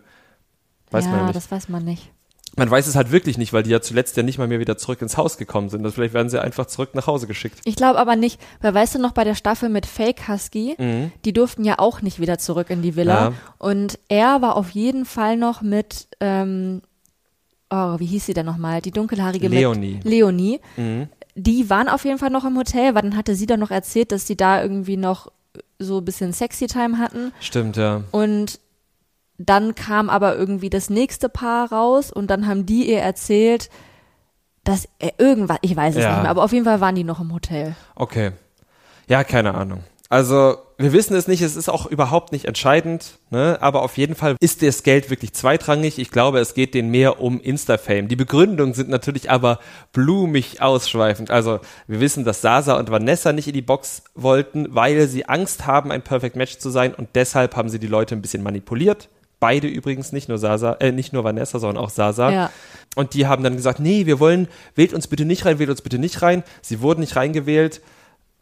[0.90, 1.37] Weiß ja, man ja nicht.
[1.37, 2.11] das weiß man nicht.
[2.59, 4.77] Man weiß es halt wirklich nicht, weil die ja zuletzt ja nicht mal mehr wieder
[4.77, 5.85] zurück ins Haus gekommen sind.
[5.85, 7.61] Also vielleicht werden sie einfach zurück nach Hause geschickt.
[7.64, 11.12] Ich glaube aber nicht, weil weißt du noch bei der Staffel mit Fake Husky, Mhm.
[11.25, 13.29] die durften ja auch nicht wieder zurück in die Villa.
[13.31, 13.33] Ja.
[13.59, 16.83] Und er war auf jeden Fall noch mit, ähm,
[17.71, 18.81] oh, wie hieß sie denn nochmal?
[18.83, 20.01] Die dunkelhaarige Leonie.
[20.03, 20.61] Leonie.
[20.77, 21.09] Mhm.
[21.35, 24.11] Die waren auf jeden Fall noch im Hotel, weil dann hatte sie dann noch erzählt,
[24.11, 25.31] dass sie da irgendwie noch
[25.79, 27.33] so ein bisschen Sexy Time hatten.
[27.40, 28.03] Stimmt, ja.
[28.11, 28.59] Und
[29.38, 33.70] dann kam aber irgendwie das nächste Paar raus und dann haben die ihr erzählt,
[34.64, 36.11] dass er irgendwas, ich weiß es Ja.
[36.11, 37.74] nicht mehr, aber auf jeden Fall waren die noch im Hotel.
[37.94, 38.33] Okay.
[39.09, 39.83] Ja, keine Ahnung.
[40.11, 43.59] Also, wir wissen es nicht, es ist auch überhaupt nicht entscheidend, ne?
[43.61, 45.98] aber auf jeden Fall ist das Geld wirklich zweitrangig.
[45.98, 48.09] Ich glaube, es geht denen mehr um Insta-Fame.
[48.09, 49.59] Die Begründungen sind natürlich aber
[49.92, 51.31] blumig ausschweifend.
[51.31, 55.66] Also, wir wissen, dass Sasa und Vanessa nicht in die Box wollten, weil sie Angst
[55.66, 59.11] haben, ein Perfect Match zu sein und deshalb haben sie die Leute ein bisschen manipuliert.
[59.40, 62.31] Beide übrigens, nicht nur Sasa, äh, nicht nur Vanessa, sondern auch Sasa.
[62.31, 62.51] Ja.
[62.96, 65.83] Und die haben dann gesagt, nee, wir wollen, wählt uns bitte nicht rein, wählt uns
[65.83, 66.42] bitte nicht rein.
[66.61, 67.81] Sie wurden nicht reingewählt.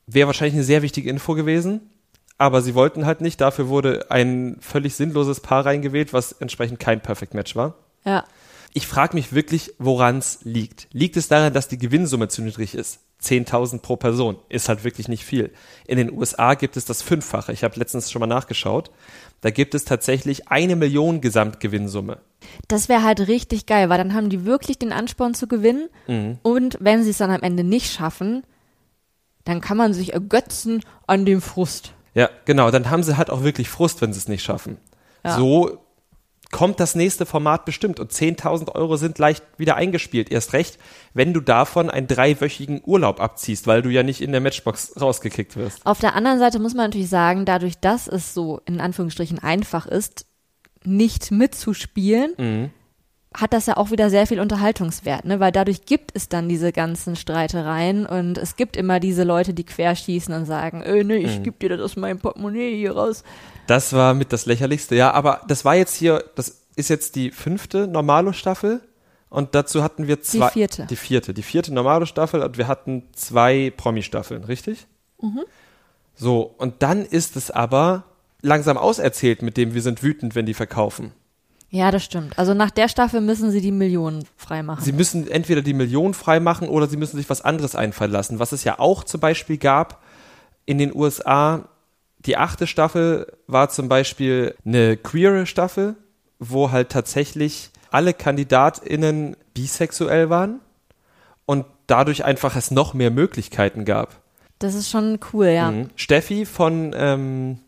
[0.06, 1.90] Wäre wahrscheinlich eine sehr wichtige Info gewesen.
[2.38, 3.40] Aber sie wollten halt nicht.
[3.40, 7.74] Dafür wurde ein völlig sinnloses Paar reingewählt, was entsprechend kein Perfect Match war.
[8.04, 8.24] Ja.
[8.72, 10.88] Ich frage mich wirklich, woran es liegt.
[10.92, 13.00] Liegt es daran, dass die Gewinnsumme zu niedrig ist?
[13.22, 14.36] 10.000 pro Person.
[14.50, 15.50] Ist halt wirklich nicht viel.
[15.86, 17.52] In den USA gibt es das Fünffache.
[17.52, 18.90] Ich habe letztens schon mal nachgeschaut.
[19.40, 22.18] Da gibt es tatsächlich eine Million Gesamtgewinnsumme.
[22.68, 25.88] Das wäre halt richtig geil, weil dann haben die wirklich den Ansporn zu gewinnen.
[26.06, 26.38] Mhm.
[26.42, 28.44] Und wenn sie es dann am Ende nicht schaffen,
[29.44, 31.92] dann kann man sich ergötzen an dem Frust.
[32.14, 32.70] Ja, genau.
[32.70, 34.78] Dann haben sie halt auch wirklich Frust, wenn sie es nicht schaffen.
[35.24, 35.36] Ja.
[35.36, 35.85] So
[36.52, 40.30] kommt das nächste Format bestimmt und 10.000 Euro sind leicht wieder eingespielt.
[40.30, 40.78] Erst recht,
[41.12, 45.56] wenn du davon einen dreiwöchigen Urlaub abziehst, weil du ja nicht in der Matchbox rausgekickt
[45.56, 45.84] wirst.
[45.84, 49.86] Auf der anderen Seite muss man natürlich sagen, dadurch, dass es so in Anführungsstrichen einfach
[49.86, 50.26] ist,
[50.84, 52.70] nicht mitzuspielen, Mhm.
[53.34, 55.40] hat das ja auch wieder sehr viel Unterhaltungswert, ne?
[55.40, 59.64] Weil dadurch gibt es dann diese ganzen Streitereien und es gibt immer diese Leute, die
[59.64, 61.24] querschießen und sagen, äh, nee, Mhm.
[61.26, 63.24] ich geb dir das aus meinem Portemonnaie hier raus.
[63.66, 67.30] Das war mit das lächerlichste, ja, aber das war jetzt hier, das ist jetzt die
[67.30, 68.80] fünfte Normalo-Staffel
[69.28, 70.50] und dazu hatten wir zwei.
[70.50, 70.86] vierte.
[70.86, 74.86] Die vierte, die vierte Normalo-Staffel und wir hatten zwei Promi-Staffeln, richtig?
[76.14, 78.04] So, und dann ist es aber
[78.42, 81.12] langsam auserzählt mit dem, wir sind wütend, wenn die verkaufen.
[81.68, 82.38] Ja, das stimmt.
[82.38, 84.84] Also nach der Staffel müssen sie die Millionen freimachen.
[84.84, 88.38] Sie müssen entweder die Million freimachen oder sie müssen sich was anderes einfallen lassen.
[88.38, 90.02] Was es ja auch zum Beispiel gab
[90.64, 91.68] in den USA,
[92.26, 95.96] die achte Staffel war zum Beispiel eine queere Staffel,
[96.38, 100.60] wo halt tatsächlich alle KandidatInnen bisexuell waren
[101.46, 104.20] und dadurch einfach es noch mehr Möglichkeiten gab.
[104.58, 105.70] das ist schon cool, ja.
[105.70, 105.90] Mhm.
[105.96, 107.58] Steffi von, ähm,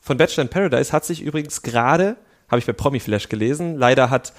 [0.00, 2.16] von Bachelor in Paradise hat sich übrigens gerade,
[2.48, 4.32] habe ich bei Promi Flash gelesen, leider hat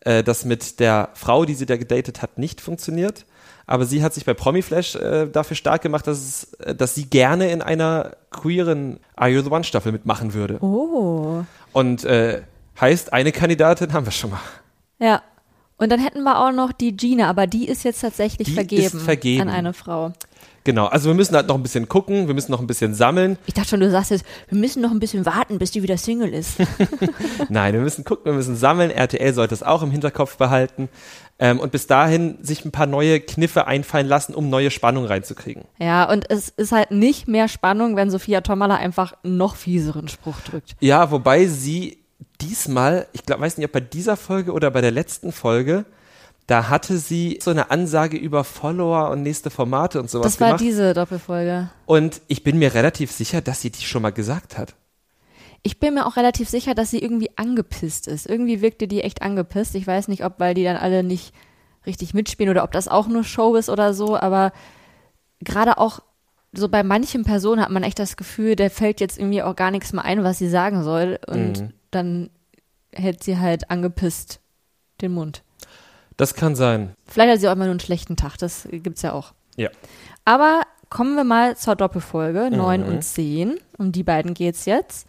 [0.00, 3.26] äh, das mit der Frau, die sie da gedatet hat, nicht funktioniert.
[3.70, 6.96] Aber sie hat sich bei Promi Flash äh, dafür stark gemacht, dass, es, äh, dass
[6.96, 10.58] sie gerne in einer queeren Are You the One Staffel mitmachen würde.
[10.60, 11.44] Oh.
[11.72, 12.42] Und äh,
[12.80, 14.40] heißt, eine Kandidatin haben wir schon mal.
[14.98, 15.22] Ja.
[15.76, 18.82] Und dann hätten wir auch noch die Gina, aber die ist jetzt tatsächlich Die vergeben,
[18.82, 19.42] ist vergeben.
[19.42, 20.14] an eine Frau.
[20.64, 23.38] Genau, also wir müssen halt noch ein bisschen gucken, wir müssen noch ein bisschen sammeln.
[23.46, 25.96] Ich dachte schon, du sagst jetzt, wir müssen noch ein bisschen warten, bis die wieder
[25.96, 26.56] Single ist.
[27.48, 28.90] Nein, wir müssen gucken, wir müssen sammeln.
[28.90, 30.88] RTL sollte es auch im Hinterkopf behalten.
[31.38, 35.64] Ähm, und bis dahin sich ein paar neue Kniffe einfallen lassen, um neue Spannung reinzukriegen.
[35.78, 40.40] ja, und es ist halt nicht mehr Spannung, wenn Sophia Tomala einfach noch fieseren Spruch
[40.40, 40.76] drückt.
[40.80, 41.98] Ja, wobei sie
[42.42, 45.86] diesmal, ich glaube, weiß nicht, ob bei dieser Folge oder bei der letzten Folge,
[46.50, 50.48] da hatte sie so eine Ansage über Follower und nächste Formate und sowas Das war
[50.48, 50.60] gemacht.
[50.62, 51.70] diese Doppelfolge.
[51.86, 54.74] Und ich bin mir relativ sicher, dass sie die schon mal gesagt hat.
[55.62, 58.26] Ich bin mir auch relativ sicher, dass sie irgendwie angepisst ist.
[58.26, 59.74] Irgendwie wirkte die echt angepisst.
[59.76, 61.32] Ich weiß nicht, ob weil die dann alle nicht
[61.86, 64.52] richtig mitspielen oder ob das auch nur Show ist oder so, aber
[65.40, 66.00] gerade auch
[66.52, 69.70] so bei manchen Personen hat man echt das Gefühl, der fällt jetzt irgendwie auch gar
[69.70, 71.72] nichts mehr ein, was sie sagen soll und Mhm.
[71.92, 72.30] dann
[72.92, 74.40] hält sie halt angepisst
[75.00, 75.42] den Mund.
[76.20, 76.94] Das kann sein.
[77.06, 79.32] Vielleicht hat sie auch immer nur einen schlechten Tag, das gibt's ja auch.
[79.56, 79.70] Ja.
[80.26, 83.58] Aber kommen wir mal zur Doppelfolge 9 und 10.
[83.78, 85.06] Um die beiden geht's jetzt.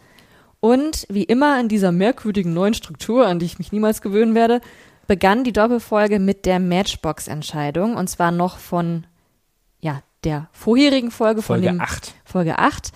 [0.61, 4.61] Und wie immer in dieser merkwürdigen neuen Struktur, an die ich mich niemals gewöhnen werde,
[5.05, 7.97] begann die Doppelfolge mit der Matchbox-Entscheidung.
[7.97, 9.05] Und zwar noch von
[9.81, 12.13] ja, der vorherigen Folge, Folge von dem 8.
[12.23, 12.93] Folge 8.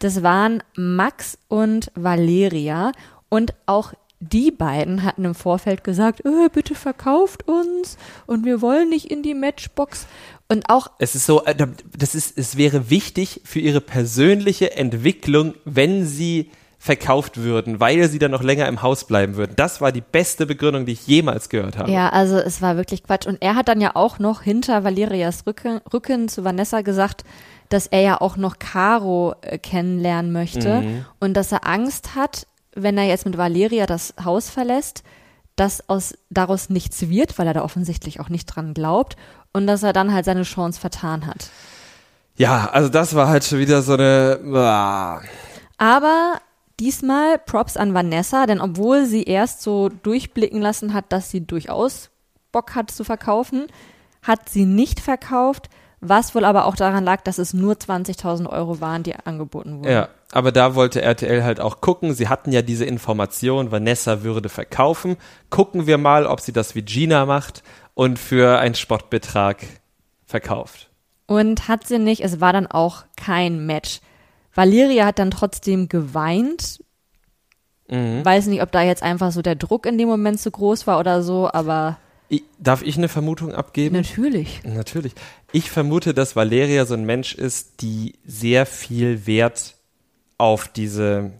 [0.00, 2.90] Das waren Max und Valeria.
[3.28, 3.92] Und auch
[4.22, 9.22] die beiden hatten im Vorfeld gesagt, äh, bitte verkauft uns und wir wollen nicht in
[9.22, 10.06] die Matchbox.
[10.48, 11.54] Und auch Es ist so, äh,
[11.96, 18.18] das ist, es wäre wichtig für ihre persönliche Entwicklung, wenn sie verkauft würden, weil sie
[18.18, 19.52] dann noch länger im Haus bleiben würden.
[19.54, 21.90] Das war die beste Begründung, die ich jemals gehört habe.
[21.90, 23.26] Ja, also es war wirklich Quatsch.
[23.26, 27.22] Und er hat dann ja auch noch hinter Valerias Rücken, Rücken zu Vanessa gesagt,
[27.68, 32.98] dass er ja auch noch Caro äh, kennenlernen möchte und dass er Angst hat, wenn
[32.98, 35.02] er jetzt mit Valeria das Haus verlässt,
[35.56, 39.16] dass aus, daraus nichts wird, weil er da offensichtlich auch nicht dran glaubt
[39.52, 41.50] und dass er dann halt seine Chance vertan hat.
[42.36, 44.40] Ja, also das war halt schon wieder so eine.
[44.54, 45.20] ah.
[45.76, 46.40] Aber
[46.80, 52.10] diesmal Props an Vanessa, denn obwohl sie erst so durchblicken lassen hat, dass sie durchaus
[52.50, 53.66] Bock hat zu verkaufen,
[54.22, 55.68] hat sie nicht verkauft,
[56.02, 59.90] was wohl aber auch daran lag, dass es nur 20.000 Euro waren, die angeboten wurden.
[59.90, 62.12] Ja, aber da wollte RTL halt auch gucken.
[62.12, 65.16] Sie hatten ja diese Information, Vanessa würde verkaufen.
[65.48, 67.62] Gucken wir mal, ob sie das wie Gina macht
[67.94, 69.64] und für einen Spottbetrag
[70.26, 70.90] verkauft.
[71.26, 74.00] Und hat sie nicht, es war dann auch kein Match.
[74.52, 76.82] Valeria hat dann trotzdem geweint.
[77.88, 78.24] Mhm.
[78.24, 80.98] Weiß nicht, ob da jetzt einfach so der Druck in dem Moment zu groß war
[80.98, 81.98] oder so, aber
[82.32, 83.94] Ich, darf ich eine Vermutung abgeben?
[83.94, 84.62] natürlich.
[84.64, 85.12] Natürlich.
[85.52, 89.76] Ich vermute, dass Valeria so ein Mensch ist, die sehr viel Wert
[90.38, 91.32] auf diese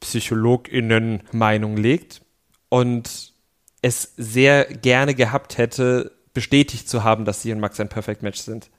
[0.00, 2.22] PsychologInnen-Meinung legt
[2.70, 3.34] und
[3.82, 8.40] es sehr gerne gehabt hätte, bestätigt zu haben, dass sie und Max ein Perfect Match
[8.40, 8.70] sind.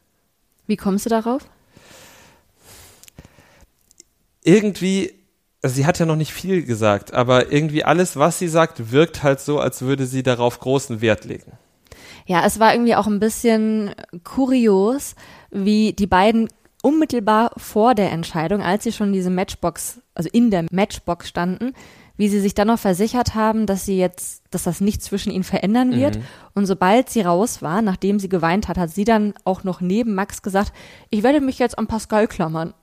[0.66, 1.48] Wie kommst du darauf?
[4.44, 5.14] Irgendwie,
[5.62, 9.24] also sie hat ja noch nicht viel gesagt, aber irgendwie alles, was sie sagt, wirkt
[9.24, 11.52] halt so, als würde sie darauf großen Wert legen.
[12.26, 13.94] Ja, es war irgendwie auch ein bisschen
[14.24, 15.16] kurios,
[15.52, 16.50] wie die beiden
[16.82, 21.74] unmittelbar vor der Entscheidung, als sie schon diese Matchbox, also in der Matchbox standen,
[22.18, 25.44] wie sie sich dann noch versichert haben, dass sie jetzt, dass das nicht zwischen ihnen
[25.44, 26.18] verändern wird.
[26.18, 26.24] Mhm.
[26.54, 30.14] Und sobald sie raus war, nachdem sie geweint hat, hat sie dann auch noch neben
[30.14, 30.74] Max gesagt,
[31.10, 32.74] ich werde mich jetzt an Pascal klammern.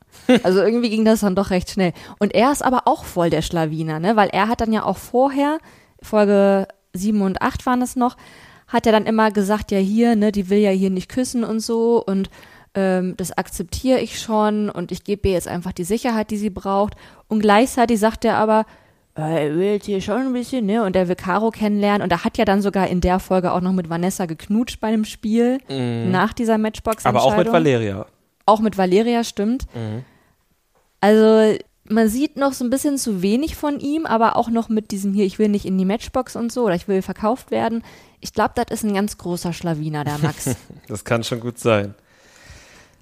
[0.43, 1.93] Also irgendwie ging das dann doch recht schnell.
[2.19, 4.15] Und er ist aber auch voll der Schlawiner, ne?
[4.17, 5.59] Weil er hat dann ja auch vorher,
[6.03, 8.17] Folge 7 und 8 waren es noch,
[8.67, 11.61] hat er dann immer gesagt, ja hier, ne, die will ja hier nicht küssen und
[11.61, 12.29] so und
[12.75, 16.51] ähm, das akzeptiere ich schon und ich gebe ihr jetzt einfach die Sicherheit, die sie
[16.51, 16.95] braucht.
[17.29, 18.67] Und gleichzeitig sagt er aber,
[19.17, 20.85] äh, er will jetzt hier schon ein bisschen, ne?
[20.85, 22.03] Und er will Caro kennenlernen.
[22.03, 24.89] Und er hat ja dann sogar in der Folge auch noch mit Vanessa geknutscht bei
[24.89, 26.11] einem Spiel Mhm.
[26.11, 28.05] nach dieser matchbox Aber auch mit Valeria.
[28.49, 29.67] Auch mit Valeria, stimmt.
[29.75, 30.05] Mhm.
[31.01, 34.91] Also man sieht noch so ein bisschen zu wenig von ihm, aber auch noch mit
[34.91, 37.85] diesem hier, ich will nicht in die Matchbox und so oder ich will verkauft werden.
[38.21, 40.57] Ich glaube, das ist ein ganz großer Schlawiner, der Max.
[40.89, 41.95] Das kann schon gut sein.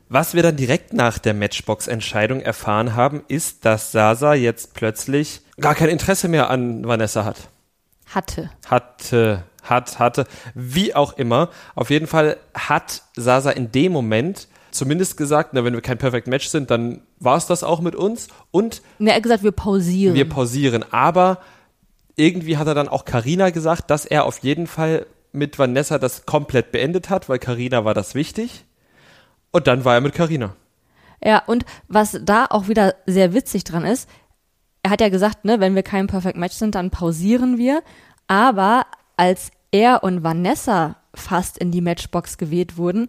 [0.08, 5.76] Was wir dann direkt nach der Matchbox-Entscheidung erfahren haben, ist, dass Sasa jetzt plötzlich gar
[5.76, 7.36] kein Interesse mehr an Vanessa hat.
[8.06, 8.50] Hatte.
[8.66, 11.50] Hatte, hat, hatte, wie auch immer.
[11.76, 16.26] Auf jeden Fall hat Sasa in dem Moment zumindest gesagt, na, wenn wir kein Perfect
[16.28, 19.52] Match sind, dann war es das auch mit uns und Ne, er hat gesagt, wir
[19.52, 20.14] pausieren.
[20.14, 20.84] wir pausieren.
[20.92, 21.38] Aber
[22.16, 26.24] irgendwie hat er dann auch Karina gesagt, dass er auf jeden Fall mit Vanessa das
[26.24, 28.64] komplett beendet hat, weil Karina war das wichtig.
[29.50, 30.54] Und dann war er mit Karina.
[31.22, 34.08] Ja, und was da auch wieder sehr witzig dran ist,
[34.82, 37.82] er hat ja gesagt, ne, wenn wir kein Perfect Match sind, dann pausieren wir.
[38.28, 38.86] Aber
[39.16, 43.08] als er und Vanessa fast in die Matchbox gewählt wurden,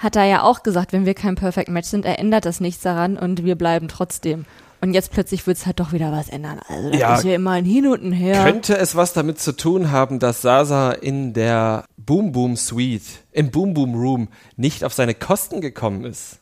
[0.00, 3.16] hat er ja auch gesagt, wenn wir kein Perfect Match sind, ändert das nichts daran
[3.16, 4.46] und wir bleiben trotzdem.
[4.80, 6.58] Und jetzt plötzlich wird es halt doch wieder was ändern.
[6.66, 7.14] Also das Ja.
[7.16, 8.42] ist ja immer ein Hin und ein Her.
[8.44, 13.50] Könnte es was damit zu tun haben, dass Sasa in der Boom Boom Suite, im
[13.50, 16.38] Boom Boom Room, nicht auf seine Kosten gekommen ist?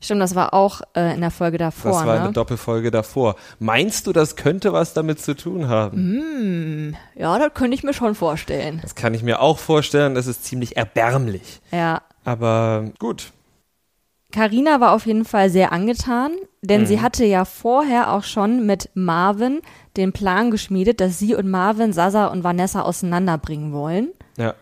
[0.00, 1.92] Stimmt, das war auch äh, in der Folge davor.
[1.92, 2.22] Das war ne?
[2.22, 3.36] eine Doppelfolge davor.
[3.58, 6.96] Meinst du, das könnte was damit zu tun haben?
[7.14, 8.78] ja, das könnte ich mir schon vorstellen.
[8.82, 10.14] Das kann ich mir auch vorstellen.
[10.14, 11.60] Das ist ziemlich erbärmlich.
[11.72, 12.02] Ja.
[12.26, 13.32] Aber gut.
[14.32, 16.86] Carina war auf jeden Fall sehr angetan, denn Mhm.
[16.86, 19.60] sie hatte ja vorher auch schon mit Marvin
[19.96, 24.08] den Plan geschmiedet, dass sie und Marvin Sasa und Vanessa auseinanderbringen wollen.
[24.36, 24.54] Ja.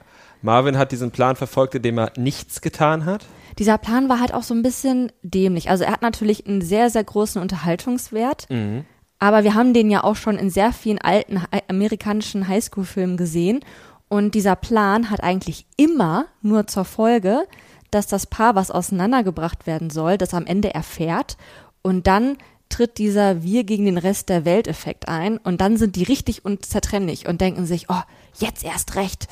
[0.42, 3.24] Marvin hat diesen Plan verfolgt, indem er nichts getan hat.
[3.58, 5.70] Dieser Plan war halt auch so ein bisschen dämlich.
[5.70, 8.84] Also er hat natürlich einen sehr, sehr großen Unterhaltungswert, Mhm.
[9.18, 13.60] aber wir haben den ja auch schon in sehr vielen alten hi- amerikanischen Highschool-Filmen gesehen.
[14.08, 17.46] Und dieser Plan hat eigentlich immer nur zur Folge,
[17.90, 21.36] dass das Paar, was auseinandergebracht werden soll, das am Ende erfährt
[21.82, 22.36] und dann
[22.68, 26.66] tritt dieser Wir gegen den Rest der Welt-Effekt ein und dann sind die richtig und
[26.66, 28.02] zertrennlich und denken sich, oh,
[28.38, 29.28] jetzt erst recht.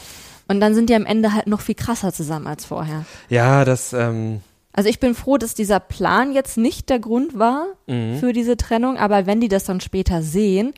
[0.49, 3.05] Und dann sind die am Ende halt noch viel krasser zusammen als vorher.
[3.29, 7.67] Ja, das, ähm, Also ich bin froh, dass dieser Plan jetzt nicht der Grund war
[8.21, 10.73] für diese Trennung, aber wenn die das dann später sehen,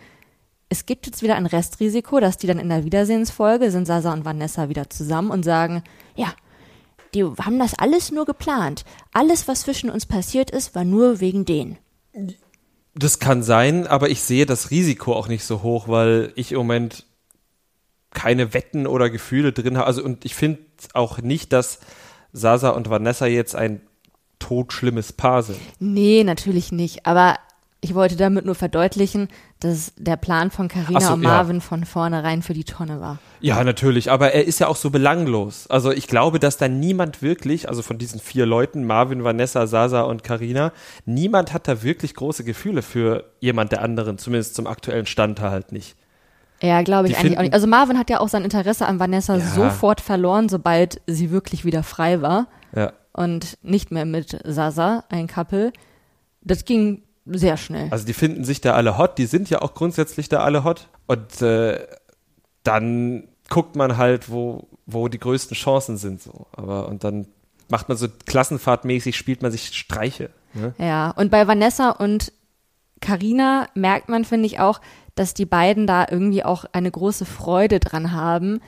[0.75, 4.25] es gibt jetzt wieder ein Restrisiko, dass die dann in der Wiedersehensfolge sind Sasa und
[4.25, 5.85] Vanessa wieder zusammen und sagen,
[6.17, 6.35] ja,
[7.15, 8.85] die haben das alles nur geplant.
[9.13, 11.79] Alles, was zwischen uns passiert ist, war nur wegen denen.
[12.97, 16.59] das kann sein, aber ich sehe das Risiko auch nicht so hoch, weil ich im
[16.59, 17.07] Moment
[18.13, 19.87] keine Wetten oder Gefühle drin habe.
[19.87, 20.59] Also, und ich finde
[20.93, 21.79] auch nicht, dass
[22.33, 23.81] Sasa und Vanessa jetzt ein
[24.41, 25.61] totschlimmes Paar sind.
[25.79, 27.07] Nee, natürlich nicht.
[27.07, 27.39] Aber
[27.85, 29.29] ich wollte damit nur verdeutlichen,
[29.61, 31.29] dass der Plan von Carina so, und ja.
[31.29, 33.18] Marvin von vornherein für die Tonne war.
[33.40, 35.66] Ja, natürlich, aber er ist ja auch so belanglos.
[35.68, 40.01] Also ich glaube, dass da niemand wirklich, also von diesen vier Leuten, Marvin, Vanessa, Sasa
[40.01, 40.73] und Karina,
[41.05, 45.70] niemand hat da wirklich große Gefühle für jemand der anderen, zumindest zum aktuellen Stand halt
[45.70, 45.94] nicht.
[46.62, 47.53] Ja, glaube ich Die eigentlich auch nicht.
[47.53, 49.44] Also Marvin hat ja auch sein Interesse an Vanessa Ja.
[49.44, 52.94] sofort verloren, sobald sie wirklich wieder frei war Ja.
[53.12, 55.70] und nicht mehr mit Sasa, ein Couple.
[56.40, 57.89] Das ging sehr schnell.
[57.91, 60.89] Also die finden sich da alle hot, die sind ja auch grundsätzlich da alle hot.
[61.07, 61.87] Und äh,
[62.63, 66.23] dann guckt man halt, wo, wo die größten Chancen sind.
[66.23, 66.47] So.
[66.53, 67.27] Aber und dann
[67.69, 70.31] macht man so klassenfahrtmäßig, spielt man sich Streiche.
[70.55, 70.75] Ne?
[70.79, 72.33] Ja, und bei Vanessa und
[73.01, 74.81] Carina merkt man, finde ich auch,
[75.15, 78.61] dass die beiden da irgendwie auch eine große Freude dran haben,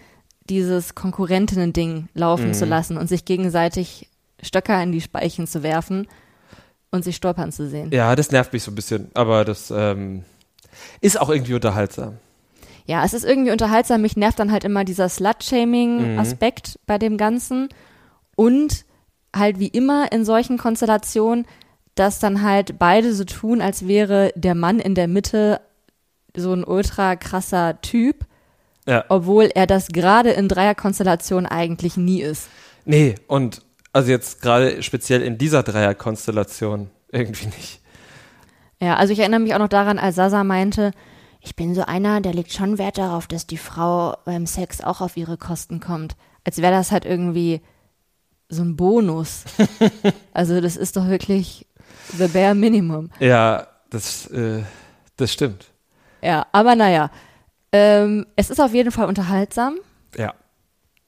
[0.49, 2.55] dieses Konkurrentinnen-Ding laufen Mhm.
[2.55, 4.09] zu lassen und sich gegenseitig
[4.43, 6.07] Stöcker in die Speichen zu werfen
[6.97, 7.91] und sich stolpern zu sehen.
[7.93, 10.25] Ja, das nervt mich so ein bisschen, aber das ähm,
[11.01, 12.17] ist auch irgendwie unterhaltsam.
[12.87, 14.03] Ja, es ist irgendwie unterhaltsam.
[14.03, 15.11] Mich nervt dann halt immer dieser Mhm.
[15.11, 17.69] Slut-Shaming-Aspekt bei dem Ganzen.
[18.37, 18.85] Und
[19.35, 21.47] halt wie immer in solchen Konstellationen,
[21.95, 25.61] dass dann halt beide so tun, als wäre der Mann in der Mitte
[26.37, 28.27] so ein ultra krasser Typ,
[28.87, 29.05] Ja.
[29.09, 32.49] obwohl er das gerade in Dreierkonstellationen eigentlich nie ist.
[32.85, 33.63] Nee, und
[33.97, 37.81] also jetzt gerade speziell in dieser Dreierkonstellation irgendwie nicht.
[38.79, 40.91] Ja, also ich erinnere mich auch noch daran, als Sasa meinte,
[41.41, 45.01] ich bin so einer, der legt schon Wert darauf, dass die Frau beim Sex auch
[45.01, 46.15] auf ihre Kosten kommt.
[46.45, 47.63] Als wäre das halt irgendwie
[48.51, 49.45] so ein Bonus.
[50.35, 51.67] also das ist doch wirklich
[52.19, 53.09] the bare minimum.
[53.19, 54.63] Ja, das, äh,
[55.17, 55.71] das stimmt.
[56.21, 57.11] Ja, aber naja,
[57.73, 59.79] ähm, es ist auf jeden Fall unterhaltsam.
[60.19, 60.35] Ja.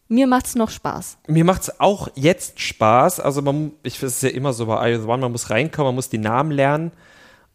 [0.09, 1.19] Mir macht's noch Spaß.
[1.27, 3.21] Mir macht's auch jetzt Spaß.
[3.21, 5.89] Also man, ich finde es ist ja immer so bei iOS One, man muss reinkommen,
[5.89, 6.93] man muss die Namen lernen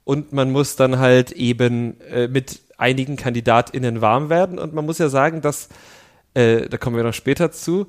[0.03, 4.59] und man muss dann halt eben äh, mit einigen KandidatInnen warm werden.
[4.59, 5.69] Und man muss ja sagen, dass,
[6.35, 7.87] äh, da kommen wir noch später zu,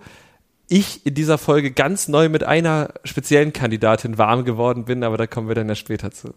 [0.69, 5.27] ich in dieser Folge ganz neu mit einer speziellen Kandidatin warm geworden bin, aber da
[5.27, 6.33] kommen wir dann ja später zu.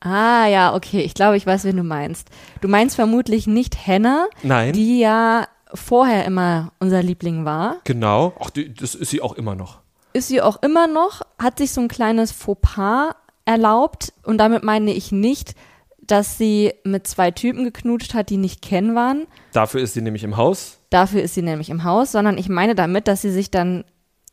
[0.00, 2.28] Ah ja, okay, ich glaube, ich weiß, wen du meinst.
[2.60, 4.72] Du meinst vermutlich nicht Hannah, Nein.
[4.72, 7.76] die ja vorher immer unser Liebling war.
[7.84, 8.32] Genau.
[8.40, 9.80] Ach, die, das ist sie auch immer noch.
[10.12, 14.92] ist sie auch immer noch, hat sich so ein kleines Fauxpas erlaubt und damit meine
[14.92, 15.54] ich nicht,
[16.00, 19.26] dass sie mit zwei Typen geknutscht hat, die nicht kennen waren.
[19.52, 20.78] Dafür ist sie nämlich im Haus.
[20.90, 23.84] Dafür ist sie nämlich im Haus, sondern ich meine damit, dass sie sich dann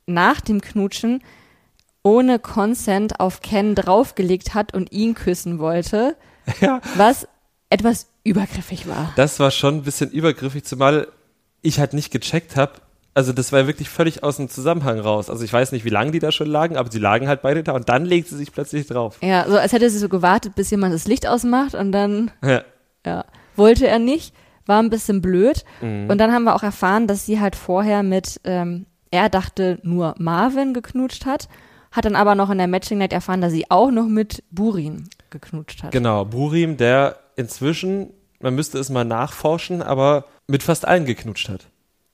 [0.08, 1.24] nach dem Knutschen
[2.04, 6.16] ohne Consent auf Ken draufgelegt hat und ihn küssen wollte,
[6.60, 6.82] Ja.
[6.96, 7.28] was
[7.70, 9.14] etwas übergriffig war.
[9.16, 11.08] Das war schon ein bisschen übergriffig, zumal
[11.62, 12.74] ich halt nicht gecheckt habe.
[13.14, 15.30] Also das war wirklich völlig aus dem Zusammenhang raus.
[15.30, 17.64] Also ich weiß nicht, wie lange die da schon lagen, aber sie lagen halt beide
[17.64, 19.18] da und dann legt sie sich plötzlich drauf.
[19.22, 22.64] Ja, so als hätte sie so gewartet, bis jemand das Licht ausmacht und dann Ja.
[23.06, 24.34] Ja, wollte er nicht,
[24.66, 25.64] war ein bisschen blöd.
[25.82, 26.10] Mhm.
[26.10, 30.16] Und dann haben wir auch erfahren, dass sie halt vorher mit, ähm, er dachte nur
[30.18, 31.50] Marvin geknutscht hat,
[31.92, 35.10] hat dann aber noch in der Matching Night erfahren, dass sie auch noch mit Burin
[35.30, 35.92] geknutscht hat.
[35.92, 38.12] Genau, Burim, der inzwischen,
[38.42, 41.68] man müsste es mal nachforschen, aber mit fast allen geknutscht hat.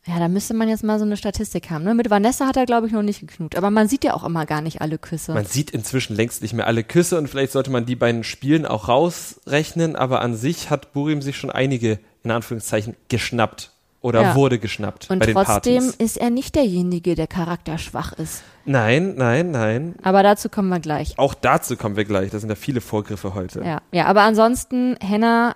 [0.07, 1.83] Ja, da müsste man jetzt mal so eine Statistik haben.
[1.83, 1.95] Ne?
[1.95, 3.57] Mit Vanessa hat er, glaube ich, noch nicht geknutscht.
[3.57, 5.33] Aber man sieht ja auch immer gar nicht alle Küsse.
[5.33, 8.67] Man sieht inzwischen längst nicht mehr alle Küsse und vielleicht sollte man die beiden Spielen
[8.67, 14.35] auch rausrechnen, aber an sich hat Burim sich schon einige, in Anführungszeichen, geschnappt oder Ja.
[14.35, 15.95] wurde geschnappt Und bei den trotzdem Partys.
[15.95, 18.43] ist er nicht derjenige, der charakterschwach ist.
[18.65, 19.95] Nein, nein, nein.
[20.03, 21.17] Aber dazu kommen wir gleich.
[21.17, 22.29] Auch dazu kommen wir gleich.
[22.29, 23.63] Da sind ja viele Vorgriffe heute.
[23.63, 25.55] Ja, ja, aber ansonsten, Hannah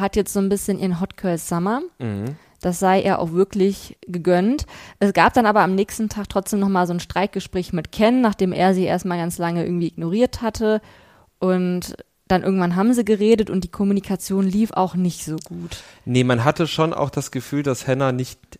[0.00, 1.82] hat jetzt so ein bisschen ihren Hot Girl Summer.
[1.98, 2.36] Mhm.
[2.60, 4.66] Das sei ihr auch wirklich gegönnt.
[4.98, 8.52] Es gab dann aber am nächsten Tag trotzdem nochmal so ein Streitgespräch mit Ken, nachdem
[8.52, 10.82] er sie erstmal ganz lange irgendwie ignoriert hatte.
[11.38, 11.96] Und
[12.28, 15.82] dann irgendwann haben sie geredet und die Kommunikation lief auch nicht so gut.
[16.04, 18.58] Nee, man hatte schon auch das Gefühl, dass Hannah nicht,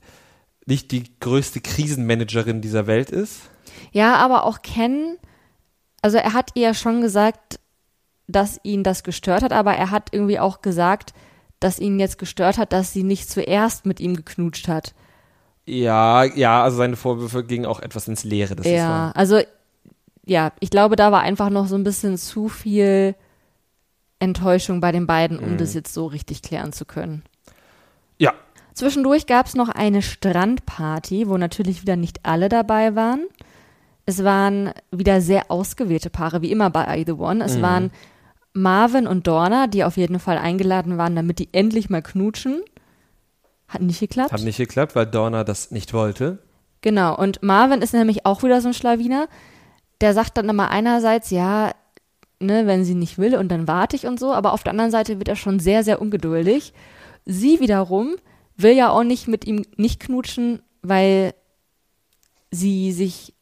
[0.66, 3.42] nicht die größte Krisenmanagerin dieser Welt ist.
[3.92, 5.18] Ja, aber auch Ken,
[6.03, 7.61] also er hat ihr schon gesagt,
[8.26, 11.12] dass ihn das gestört hat, aber er hat irgendwie auch gesagt,
[11.61, 14.94] dass ihn jetzt gestört hat, dass sie nicht zuerst mit ihm geknutscht hat.
[15.66, 18.57] Ja, ja, also seine Vorwürfe gingen auch etwas ins Leere.
[18.57, 19.40] Das ja, also
[20.25, 23.14] ja, ich glaube, da war einfach noch so ein bisschen zu viel
[24.18, 25.59] Enttäuschung bei den beiden, um Mhm.
[25.59, 27.23] das jetzt so richtig klären zu können.
[28.18, 28.35] Ja,
[28.75, 33.27] Zwischendurch gab es noch eine Strandparty, wo natürlich wieder nicht alle dabei waren.
[34.07, 37.44] Es waren wieder sehr ausgewählte Paare, wie immer bei The One.
[37.44, 37.62] Es Mhm.
[37.62, 37.90] waren
[38.52, 42.62] Marvin und Dorna, die auf jeden Fall eingeladen waren, damit die endlich mal knutschen.
[43.68, 44.32] Hat nicht geklappt.
[44.32, 46.38] hat nicht geklappt, weil Dorna das nicht wollte.
[46.80, 49.28] Genau, und Marvin ist nämlich auch wieder so ein Schlawiner.
[50.00, 51.72] Der sagt dann immer einerseits, ja,
[52.40, 54.90] ne, wenn sie nicht will und dann warte ich und so, aber auf der anderen
[54.90, 56.72] Seite wird er schon sehr, sehr ungeduldig.
[57.26, 58.16] Sie wiederum
[58.56, 61.34] will ja auch nicht mit ihm nicht knutschen, weil
[62.50, 63.34] sie sich,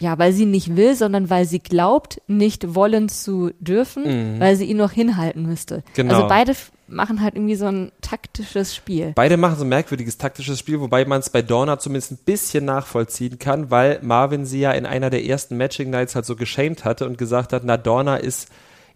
[0.00, 4.64] ja, weil sie nicht will, sondern weil sie glaubt, nicht wollen zu dürfen, weil sie
[4.64, 5.82] ihn noch hinhalten müsste.
[5.94, 6.14] Genau.
[6.14, 6.54] Also beide
[6.88, 9.12] machen halt irgendwie so ein taktisches Spiel.
[9.14, 12.64] Beide machen so ein merkwürdiges taktisches Spiel, wobei man es bei Dorna zumindest ein bisschen
[12.64, 16.84] nachvollziehen kann, weil Marvin sie ja in einer der ersten Matching Nights halt so geschämt
[16.84, 18.48] hatte und gesagt hat, na, Dorna ist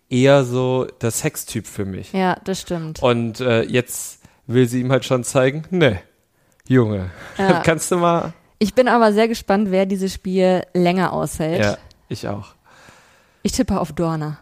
[0.09, 2.13] eher so der Sextyp für mich.
[2.13, 3.03] Ja, das stimmt.
[3.03, 6.01] Und äh, jetzt will sie ihm halt schon zeigen, ne,
[6.67, 7.61] Junge, Ja.
[7.65, 8.33] kannst du mal.
[8.65, 11.61] Ich bin aber sehr gespannt, wer dieses Spiel länger aushält.
[11.63, 11.77] Ja,
[12.09, 12.55] ich auch.
[13.43, 14.39] Ich tippe auf Dorna.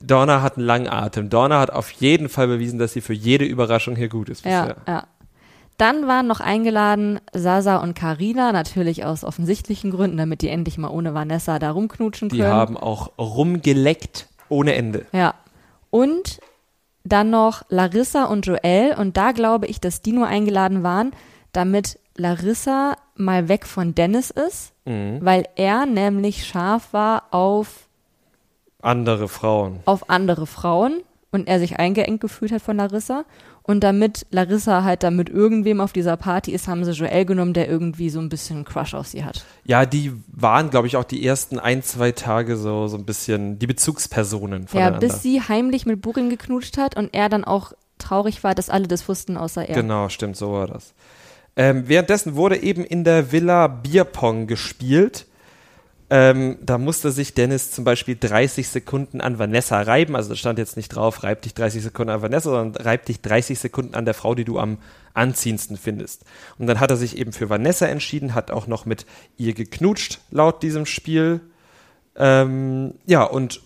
[0.00, 1.30] Dorna hat einen langen Atem.
[1.30, 4.62] Dorna hat auf jeden Fall bewiesen, dass sie für jede Überraschung hier gut ist Ja,
[4.66, 4.76] bisher.
[4.86, 5.06] ja.
[5.78, 10.90] Dann waren noch eingeladen Sasa und Karina, natürlich aus offensichtlichen Gründen, damit die endlich mal
[10.90, 12.52] ohne Vanessa da rumknutschen Die können.
[12.52, 15.06] haben auch rumgeleckt ohne Ende.
[15.10, 15.34] Ja.
[15.90, 16.38] Und
[17.02, 18.94] dann noch Larissa und Joel.
[18.96, 21.10] Und da glaube ich, dass die nur eingeladen waren,
[21.50, 25.18] damit Larissa mal weg von Dennis ist, Mhm.
[25.22, 27.86] weil er nämlich scharf war auf,
[28.82, 29.80] Andere Frauen.
[29.84, 31.02] auf andere Frauen
[31.32, 33.24] und er sich eingeengt gefühlt hat von Larissa.
[33.64, 37.52] Und damit Larissa halt dann mit irgendwem auf dieser Party ist, haben sie Joel genommen,
[37.52, 39.44] der irgendwie so ein bisschen einen Crush auf sie hat.
[39.64, 43.58] Ja, die waren, glaube ich, auch die ersten ein, zwei Tage so, so ein bisschen
[43.58, 45.00] die Bezugspersonen Ja, voneinander.
[45.00, 48.86] bis sie heimlich mit Burin geknutscht hat und er dann auch traurig war, dass alle
[48.86, 49.74] das wussten, außer er.
[49.74, 50.94] Genau, stimmt, so war das.
[51.56, 55.26] Ähm, währenddessen wurde eben in der Villa Bierpong gespielt.
[56.08, 60.14] Ähm, da musste sich Dennis zum Beispiel 30 Sekunden an Vanessa reiben.
[60.14, 63.22] Also da stand jetzt nicht drauf, reib dich 30 Sekunden an Vanessa, sondern reib dich
[63.22, 64.78] 30 Sekunden an der Frau, die du am
[65.14, 66.24] anziehendsten findest.
[66.58, 69.04] Und dann hat er sich eben für Vanessa entschieden, hat auch noch mit
[69.36, 71.40] ihr geknutscht, laut diesem Spiel.
[72.14, 73.62] Ähm, ja, und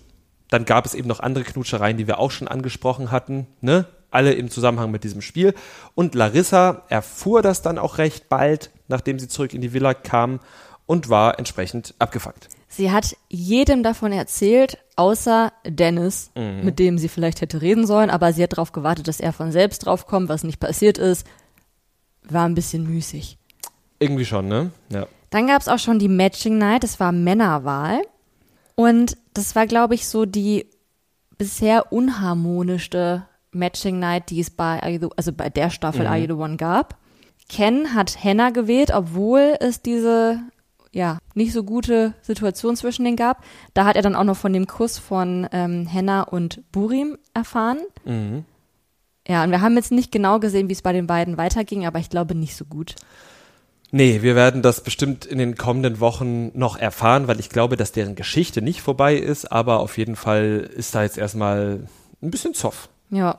[0.48, 3.86] dann gab es eben noch andere Knutschereien, die wir auch schon angesprochen hatten, ne?
[4.10, 5.54] Alle im Zusammenhang mit diesem Spiel.
[5.94, 10.40] Und Larissa erfuhr das dann auch recht bald, nachdem sie zurück in die Villa kam
[10.86, 12.48] und war entsprechend abgefuckt.
[12.68, 16.64] Sie hat jedem davon erzählt, außer Dennis, Mhm.
[16.64, 19.52] mit dem sie vielleicht hätte reden sollen, aber sie hat darauf gewartet, dass er von
[19.52, 21.26] selbst draufkommt, was nicht passiert ist.
[22.24, 23.38] War ein bisschen müßig.
[23.98, 24.70] Irgendwie schon, ne?
[24.90, 25.06] Ja.
[25.30, 28.02] Dann gab es auch schon die Matching Night, das war Männerwahl.
[28.74, 30.66] Und das war, glaube ich, so die
[31.38, 36.32] bisher unharmonischste Matching Night, die es bei, the- also bei der Staffel Are You the
[36.32, 36.96] One gab.
[37.48, 40.38] Ken hat Hannah gewählt, obwohl es diese
[40.92, 43.42] ja nicht so gute Situation zwischen denen gab.
[43.74, 47.78] Da hat er dann auch noch von dem Kuss von ähm, Hannah und Burim erfahren.
[48.04, 48.44] Mhm.
[49.28, 51.98] Ja, und wir haben jetzt nicht genau gesehen, wie es bei den beiden weiterging, aber
[52.00, 52.96] ich glaube nicht so gut.
[53.92, 57.90] Nee, wir werden das bestimmt in den kommenden Wochen noch erfahren, weil ich glaube, dass
[57.92, 61.86] deren Geschichte nicht vorbei ist, aber auf jeden Fall ist da jetzt erstmal
[62.22, 62.88] ein bisschen Zoff.
[63.10, 63.38] Ja.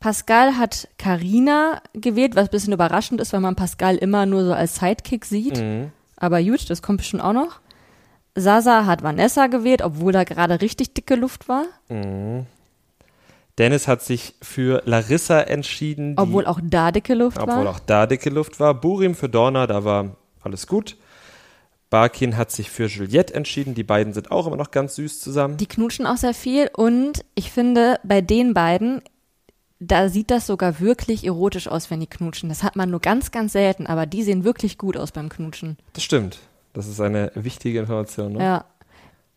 [0.00, 4.52] Pascal hat Karina gewählt, was ein bisschen überraschend ist, weil man Pascal immer nur so
[4.52, 5.58] als Sidekick sieht.
[5.58, 5.90] Mhm.
[6.16, 7.60] Aber gut, das kommt bestimmt auch noch.
[8.34, 11.64] Sasa hat Vanessa gewählt, obwohl da gerade richtig dicke Luft war.
[13.58, 16.14] Dennis hat sich für Larissa entschieden.
[16.18, 17.70] Obwohl auch da dicke Luft Obwohl war.
[17.70, 18.74] auch da dicke Luft war.
[18.74, 20.96] Burim für Dorna, da war alles gut.
[21.90, 23.74] Barkin hat sich für Juliette entschieden.
[23.74, 25.56] Die beiden sind auch immer noch ganz süß zusammen.
[25.56, 29.02] Die knutschen auch sehr viel und ich finde, bei den beiden,
[29.78, 32.48] da sieht das sogar wirklich erotisch aus, wenn die knutschen.
[32.48, 35.76] Das hat man nur ganz, ganz selten, aber die sehen wirklich gut aus beim Knutschen.
[35.92, 36.38] Das stimmt.
[36.72, 38.32] Das ist eine wichtige Information.
[38.34, 38.42] Ne?
[38.42, 38.64] Ja.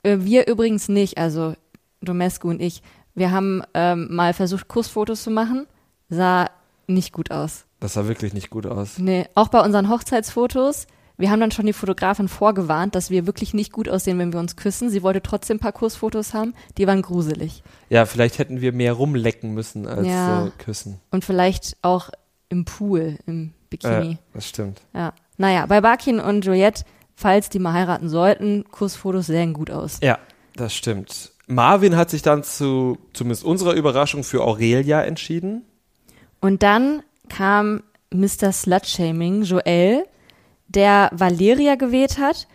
[0.03, 1.53] Äh, Wir übrigens nicht, also
[2.01, 2.81] Domescu und ich.
[3.15, 5.67] Wir haben ähm, mal versucht, Kussfotos zu machen.
[6.09, 6.49] Sah
[6.87, 7.65] nicht gut aus.
[7.79, 8.97] Das sah wirklich nicht gut aus.
[8.97, 10.87] Nee, auch bei unseren Hochzeitsfotos.
[11.19, 14.39] Wir haben dann schon die Fotografin vorgewarnt, dass wir wirklich nicht gut aussehen, wenn wir
[14.39, 14.89] uns küssen.
[14.89, 16.53] Sie wollte trotzdem ein paar Kussfotos haben.
[16.77, 17.61] Die waren gruselig.
[17.89, 20.45] Ja, vielleicht hätten wir mehr rumlecken müssen als Ja.
[20.45, 21.01] so küssen.
[21.11, 22.09] Und vielleicht auch
[22.47, 24.13] im Pool, im Bikini.
[24.13, 24.81] Äh, das stimmt.
[24.93, 25.13] Ja.
[25.37, 26.83] Naja, bei Barkin und Juliette,
[27.15, 29.99] falls die mal heiraten sollten, Kussfotos sehen gut aus.
[30.01, 30.19] Ja,
[30.55, 31.33] das stimmt.
[31.47, 35.63] Marvin hat sich dann zu, zumindest unserer Überraschung, für Aurelia entschieden.
[36.39, 38.53] Und dann kam Mr.
[38.53, 40.05] Slutshaming, Joel,
[40.69, 42.47] der Valeria gewählt hat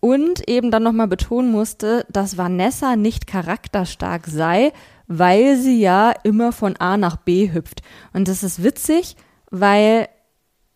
[0.00, 4.72] und eben dann nochmal betonen musste, dass Vanessa nicht charakterstark sei,
[5.06, 7.82] weil sie ja immer von A nach B hüpft.
[8.12, 9.16] Und das ist witzig,
[9.50, 10.08] weil,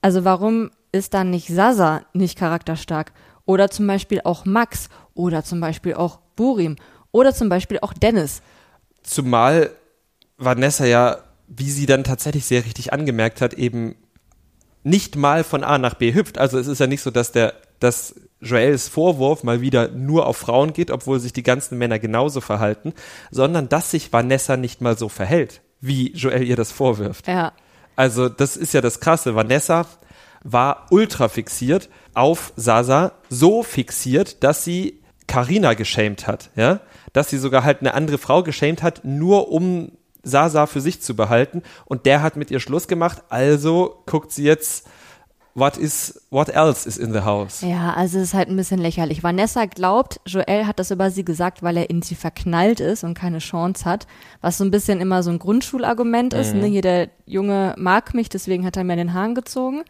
[0.01, 3.13] also warum ist dann nicht Sasa nicht charakterstark?
[3.47, 6.77] Oder zum Beispiel auch Max oder zum Beispiel auch Burim
[7.13, 8.43] oder zum Beispiel auch Dennis.
[9.03, 9.71] Zumal
[10.37, 13.97] Vanessa ja, wie sie dann tatsächlich sehr richtig angemerkt hat, eben
[14.85, 16.39] nicht mal von A nach B hüpft.
[16.39, 20.37] Also es ist ja nicht so, dass der, dass Joels Vorwurf mal wieder nur auf
[20.37, 22.93] Frauen geht, obwohl sich die ganzen Männer genauso verhalten,
[23.31, 27.27] sondern dass sich Vanessa nicht mal so verhält, wie Joel ihr das vorwirft.
[27.27, 27.53] Ja.
[27.97, 29.35] Also das ist ja das Krasse.
[29.35, 29.87] Vanessa
[30.43, 36.81] war ultra fixiert auf Sasa, so fixiert, dass sie Karina geschämt hat, ja,
[37.15, 39.93] dass sie sogar halt eine andere Frau geschämt hat, nur um
[40.25, 41.63] Sasa für sich zu behalten.
[41.85, 43.23] Und der hat mit ihr Schluss gemacht.
[43.29, 44.87] Also guckt sie jetzt,
[45.55, 47.61] what is, what else is in the house?
[47.63, 49.23] Ja, also es ist halt ein bisschen lächerlich.
[49.23, 53.15] Vanessa glaubt, Joel hat das über sie gesagt, weil er in sie verknallt ist und
[53.15, 54.07] keine Chance hat,
[54.41, 56.55] was so ein bisschen immer so ein Grundschulargument ist.
[56.55, 56.67] Ne?
[56.67, 59.85] Hier der Junge mag mich, deswegen hat er mir den Haaren gezogen.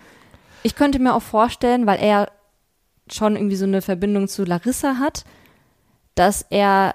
[0.63, 2.29] Ich könnte mir auch vorstellen, weil er
[3.11, 5.25] schon irgendwie so eine Verbindung zu Larissa hat,
[6.15, 6.95] dass er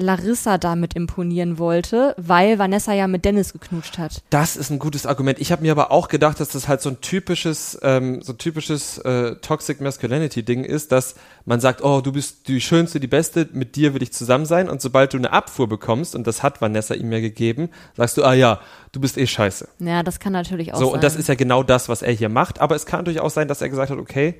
[0.00, 4.22] Larissa damit imponieren wollte, weil Vanessa ja mit Dennis geknutscht hat.
[4.30, 5.38] Das ist ein gutes Argument.
[5.40, 8.38] Ich habe mir aber auch gedacht, dass das halt so ein typisches, ähm, so ein
[8.38, 13.06] typisches äh, Toxic Masculinity Ding ist, dass man sagt, oh, du bist die Schönste, die
[13.06, 14.68] Beste, mit dir will ich zusammen sein.
[14.68, 18.24] Und sobald du eine Abfuhr bekommst, und das hat Vanessa ihm ja gegeben, sagst du,
[18.24, 18.60] ah ja,
[18.92, 19.68] du bist eh scheiße.
[19.78, 20.94] Ja, das kann natürlich auch So, sein.
[20.94, 22.60] und das ist ja genau das, was er hier macht.
[22.60, 24.36] Aber es kann natürlich auch sein, dass er gesagt hat, okay,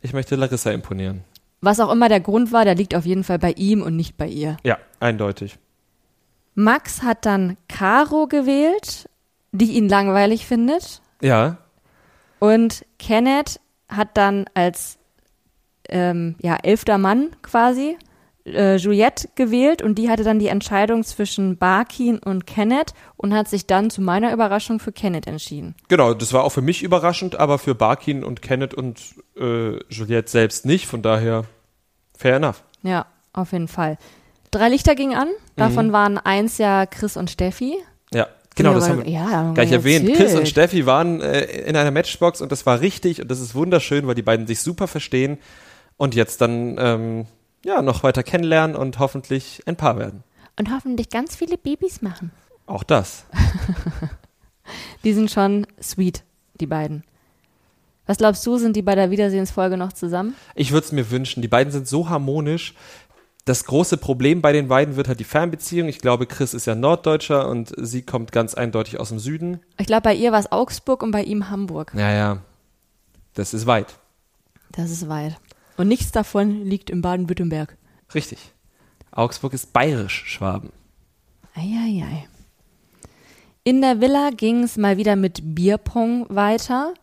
[0.00, 1.24] ich möchte Larissa imponieren.
[1.60, 4.16] Was auch immer der Grund war, der liegt auf jeden Fall bei ihm und nicht
[4.16, 4.56] bei ihr.
[4.64, 5.58] Ja, eindeutig.
[6.54, 9.08] Max hat dann Caro gewählt,
[9.52, 11.00] die ihn langweilig findet.
[11.20, 11.58] Ja,
[12.38, 14.98] Und Kenneth hat dann als
[15.88, 17.96] ähm, ja, elfter Mann quasi
[18.44, 23.48] äh, Juliette gewählt und die hatte dann die Entscheidung zwischen Barkin und Kenneth und hat
[23.48, 25.74] sich dann zu meiner Überraschung für Kenneth entschieden.
[25.88, 26.14] genau.
[26.14, 30.66] Das war auch für mich überraschend, aber für Barkin und Kenneth und äh, Juliette selbst
[30.66, 30.86] nicht.
[30.86, 31.44] Von daher,
[32.16, 32.62] fair enough.
[32.82, 33.98] Ja, auf jeden Fall.
[34.50, 35.28] Drei Lichter gingen an.
[35.56, 37.76] Davon waren eins ja Chris und Steffi.
[38.12, 40.08] Ja, genau, das ja, haben wir ja, haben wir erwähnt.
[40.08, 40.28] erzählt.
[40.28, 43.54] Chris und Steffi waren äh, in einer Matchbox und das war richtig und das ist
[43.54, 45.38] wunderschön, weil die beiden sich super verstehen
[45.96, 47.26] und jetzt dann ähm,
[47.64, 50.22] ja noch weiter kennenlernen und hoffentlich ein Paar werden.
[50.58, 52.30] Und hoffentlich ganz viele Babys machen.
[52.66, 53.26] Auch das.
[55.04, 56.24] Die sind schon sweet,
[56.60, 57.04] die beiden.
[58.08, 60.34] Was glaubst du, sind die bei der Wiedersehensfolge noch zusammen?
[60.54, 61.42] Ich würde es mir wünschen.
[61.42, 62.72] Die beiden sind so harmonisch.
[63.44, 65.88] Das große Problem bei den beiden wird halt die Fernbeziehung.
[65.88, 69.60] Ich glaube, Chris ist ja Norddeutscher und sie kommt ganz eindeutig aus dem Süden.
[69.78, 71.92] Ich glaube, bei ihr war es Augsburg und bei ihm Hamburg.
[71.94, 72.38] Ja, ja.
[73.34, 73.98] Das ist weit.
[74.72, 75.36] Das ist weit.
[75.76, 77.76] Und nichts davon liegt in Baden-Württemberg.
[78.14, 78.38] Richtig.
[79.10, 80.72] Augsburg ist bayerisch, Schwaben.
[81.54, 82.26] Eieiei.
[83.64, 86.94] In der Villa ging es mal wieder mit Bierpong weiter.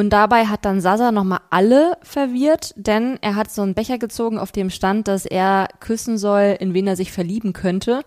[0.00, 4.38] Und dabei hat dann Sasa nochmal alle verwirrt, denn er hat so einen Becher gezogen,
[4.38, 8.02] auf dem stand, dass er küssen soll, in wen er sich verlieben könnte.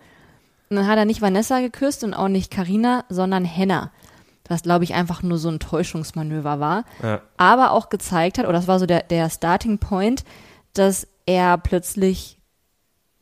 [0.71, 3.91] Und dann hat er nicht Vanessa geküsst und auch nicht Karina, sondern Henna.
[4.47, 6.85] Was, glaube ich, einfach nur so ein Täuschungsmanöver war.
[7.03, 7.21] Ja.
[7.37, 10.23] Aber auch gezeigt hat, oder das war so der, der Starting Point,
[10.73, 12.39] dass er plötzlich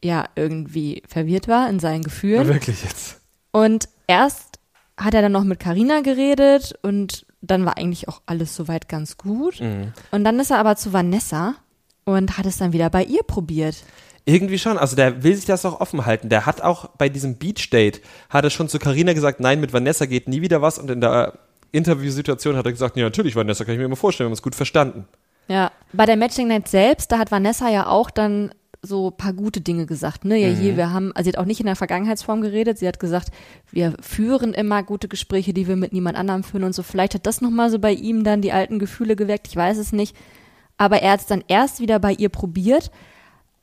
[0.01, 2.47] ja irgendwie verwirrt war in seinen Gefühlen.
[2.47, 3.19] Wirklich jetzt.
[3.51, 4.59] Und erst
[4.95, 9.18] hat er dann noch mit Karina geredet und dann war eigentlich auch alles soweit ganz
[9.18, 9.60] gut.
[9.60, 9.94] Mhm.
[10.12, 11.56] Und dann ist er aber zu Vanessa
[12.06, 13.84] und hat es dann wieder bei ihr probiert.
[14.26, 14.78] Irgendwie schon.
[14.78, 16.30] Also der will sich das auch offen halten.
[16.30, 19.74] Der hat auch bei diesem Beach Date, hat er schon zu Carina gesagt, nein, mit
[19.74, 20.78] Vanessa geht nie wieder was.
[20.78, 21.34] Und in der
[21.72, 24.44] Interviewsituation hat er gesagt, ja, natürlich, Vanessa, kann ich mir immer vorstellen, wir haben uns
[24.44, 25.06] gut verstanden.
[25.48, 29.34] Ja, bei der Matching Night selbst, da hat Vanessa ja auch dann so ein paar
[29.34, 30.25] gute Dinge gesagt.
[30.25, 30.38] Ne?
[30.38, 32.79] Ja, hier, wir haben, also sie hat auch nicht in der Vergangenheitsform geredet.
[32.79, 33.29] Sie hat gesagt,
[33.71, 36.82] wir führen immer gute Gespräche, die wir mit niemand anderem führen und so.
[36.82, 39.47] Vielleicht hat das nochmal so bei ihm dann die alten Gefühle geweckt.
[39.47, 40.15] Ich weiß es nicht.
[40.77, 42.89] Aber er hat es dann erst wieder bei ihr probiert,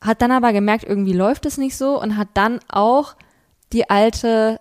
[0.00, 3.16] hat dann aber gemerkt, irgendwie läuft es nicht so und hat dann auch
[3.72, 4.60] die alte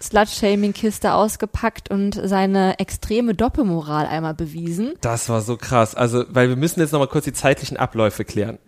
[0.00, 4.92] Slut-Shaming-Kiste ausgepackt und seine extreme Doppelmoral einmal bewiesen.
[5.00, 5.96] Das war so krass.
[5.96, 8.58] Also, weil wir müssen jetzt nochmal kurz die zeitlichen Abläufe klären.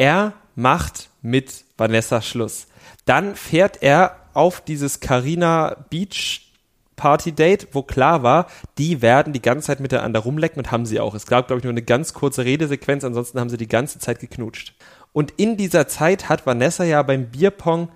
[0.00, 2.68] Er macht mit Vanessa Schluss.
[3.04, 6.54] Dann fährt er auf dieses Carina Beach
[6.96, 8.46] Party Date, wo klar war,
[8.78, 11.12] die werden die ganze Zeit miteinander rumlecken und haben sie auch.
[11.14, 14.20] Es gab, glaube ich, nur eine ganz kurze Redesequenz, ansonsten haben sie die ganze Zeit
[14.20, 14.74] geknutscht.
[15.12, 17.90] Und in dieser Zeit hat Vanessa ja beim Bierpong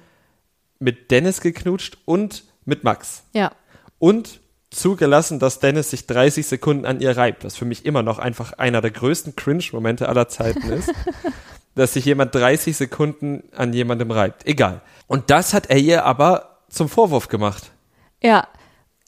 [0.79, 3.51] mit Dennis geknutscht und mit Max Ja,
[3.99, 4.41] und
[4.71, 8.53] zugelassen, dass Dennis sich 30 Sekunden an ihr reibt, was für mich immer noch einfach
[8.53, 10.93] einer der größten Cringe-Momente aller Zeiten ist,
[11.75, 14.47] dass sich jemand 30 Sekunden an jemandem reibt.
[14.47, 14.81] Egal.
[15.07, 17.71] Und das hat er ihr aber zum Vorwurf gemacht.
[18.23, 18.47] Ja,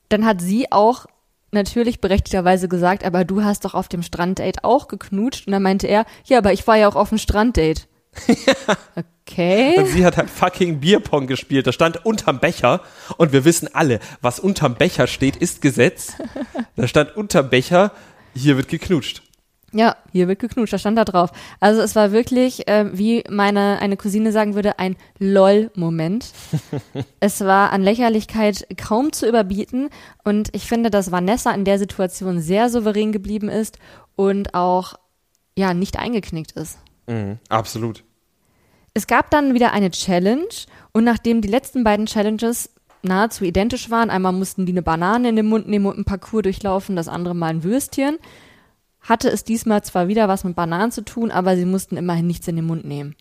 [0.08, 1.06] dann hat sie auch
[1.52, 5.46] natürlich berechtigterweise gesagt, aber du hast doch auf dem Stranddate auch geknutscht.
[5.46, 7.82] Und dann meinte er, ja, aber ich war ja auch auf dem Stranddate.
[9.28, 9.76] Okay.
[9.76, 11.66] Und sie hat halt fucking Bierpong gespielt.
[11.66, 12.80] Das stand unterm Becher.
[13.16, 16.12] Und wir wissen alle, was unterm Becher steht, ist Gesetz.
[16.76, 17.90] Da stand unterm Becher,
[18.34, 19.22] hier wird geknutscht.
[19.76, 21.30] Ja, hier wird geknutscht, da stand da drauf.
[21.60, 26.32] Also es war wirklich, äh, wie meine eine Cousine sagen würde, ein LOL-Moment.
[27.20, 29.90] es war an Lächerlichkeit kaum zu überbieten
[30.24, 33.78] und ich finde, dass Vanessa in der Situation sehr souverän geblieben ist
[34.14, 34.94] und auch
[35.58, 36.78] ja nicht eingeknickt ist.
[37.06, 38.02] Mhm, absolut.
[38.94, 40.48] Es gab dann wieder eine Challenge
[40.92, 42.70] und nachdem die letzten beiden Challenges
[43.02, 46.44] nahezu identisch waren, einmal mussten die eine Banane in den Mund nehmen und ein Parcours
[46.44, 48.18] durchlaufen, das andere mal ein Würstchen,
[49.06, 52.46] hatte es diesmal zwar wieder was mit Bananen zu tun, aber sie mussten immerhin nichts
[52.48, 53.14] in den Mund nehmen.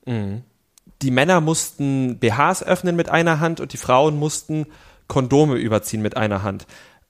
[1.02, 4.66] die Männer mussten BHs öffnen mit einer Hand und die Frauen mussten
[5.08, 6.66] Kondome überziehen mit einer Hand.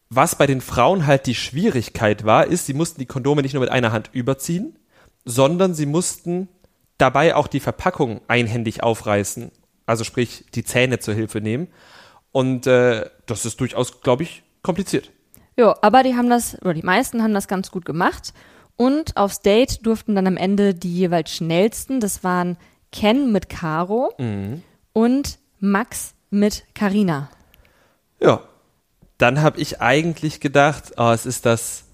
[0.10, 3.62] Was bei den Frauen halt die Schwierigkeit war, ist, sie mussten die Kondome nicht nur
[3.62, 4.78] mit einer Hand überziehen,
[5.24, 6.48] sondern sie mussten
[6.98, 9.52] dabei auch die Verpackung einhändig aufreißen
[9.86, 11.68] Also sprich, die Zähne zur Hilfe nehmen.
[12.32, 15.12] Und äh, das ist durchaus, glaube ich, kompliziert.
[15.58, 18.34] Ja, aber die haben das, oder die meisten haben das ganz gut gemacht.
[18.78, 22.58] Und aufs Date durften dann am Ende die jeweils schnellsten, das waren
[22.92, 24.14] Ken mit Caro
[24.94, 27.30] und Max mit Karina.
[28.20, 28.42] Ja.
[29.18, 31.86] Dann habe ich eigentlich gedacht, oh, es ist das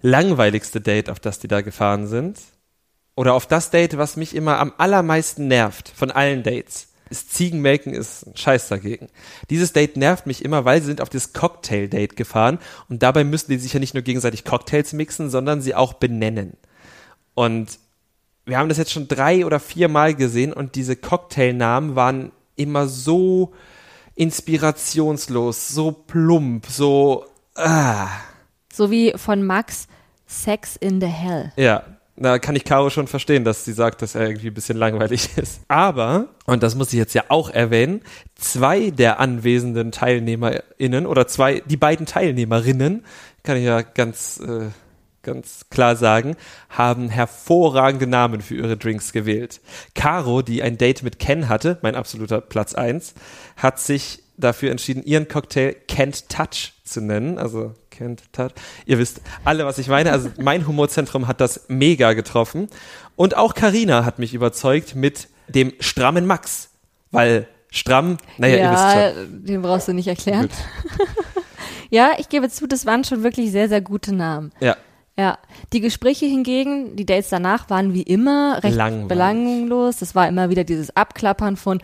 [0.00, 2.40] langweiligste Date, auf das die da gefahren sind.
[3.14, 6.91] Oder auf das Date, was mich immer am allermeisten nervt von allen Dates.
[7.12, 9.08] Das Ziegenmelken ist ein Scheiß dagegen.
[9.50, 12.58] Dieses Date nervt mich immer, weil sie sind auf das Cocktail-Date gefahren
[12.88, 16.56] und dabei müssen die sich ja nicht nur gegenseitig Cocktails mixen, sondern sie auch benennen.
[17.34, 17.78] Und
[18.46, 22.88] wir haben das jetzt schon drei oder vier Mal gesehen und diese Cocktailnamen waren immer
[22.88, 23.52] so
[24.14, 28.08] inspirationslos, so plump, so ah.
[28.72, 29.86] So wie von Max
[30.26, 31.52] Sex in the Hell.
[31.56, 31.84] Ja,
[32.16, 35.30] da kann ich Caro schon verstehen, dass sie sagt, dass er irgendwie ein bisschen langweilig
[35.36, 35.62] ist.
[35.68, 38.02] Aber, und das muss ich jetzt ja auch erwähnen,
[38.34, 43.04] zwei der anwesenden TeilnehmerInnen oder zwei, die beiden Teilnehmerinnen,
[43.42, 44.68] kann ich ja ganz, äh,
[45.22, 46.36] ganz klar sagen,
[46.68, 49.60] haben hervorragende Namen für ihre Drinks gewählt.
[49.94, 53.14] Caro, die ein Date mit Ken hatte, mein absoluter Platz eins,
[53.56, 57.38] hat sich dafür entschieden, ihren Cocktail Can't Touch zu nennen.
[57.38, 58.52] Also Can't Touch.
[58.86, 60.12] Ihr wisst alle, was ich meine.
[60.12, 62.68] Also mein Humorzentrum hat das mega getroffen.
[63.16, 66.70] Und auch Karina hat mich überzeugt mit dem strammen Max.
[67.10, 69.44] Weil stramm, naja, ihr wisst ja, schon.
[69.44, 70.48] den brauchst du nicht erklären.
[71.92, 74.50] Ja, ich gebe zu, das waren schon wirklich sehr, sehr gute Namen.
[74.60, 74.76] Ja,
[75.18, 75.38] Ja,
[75.74, 79.08] die Gespräche hingegen, die Dates danach waren wie immer recht Langweilig.
[79.08, 79.98] belanglos.
[79.98, 81.82] Das war immer wieder dieses Abklappern von,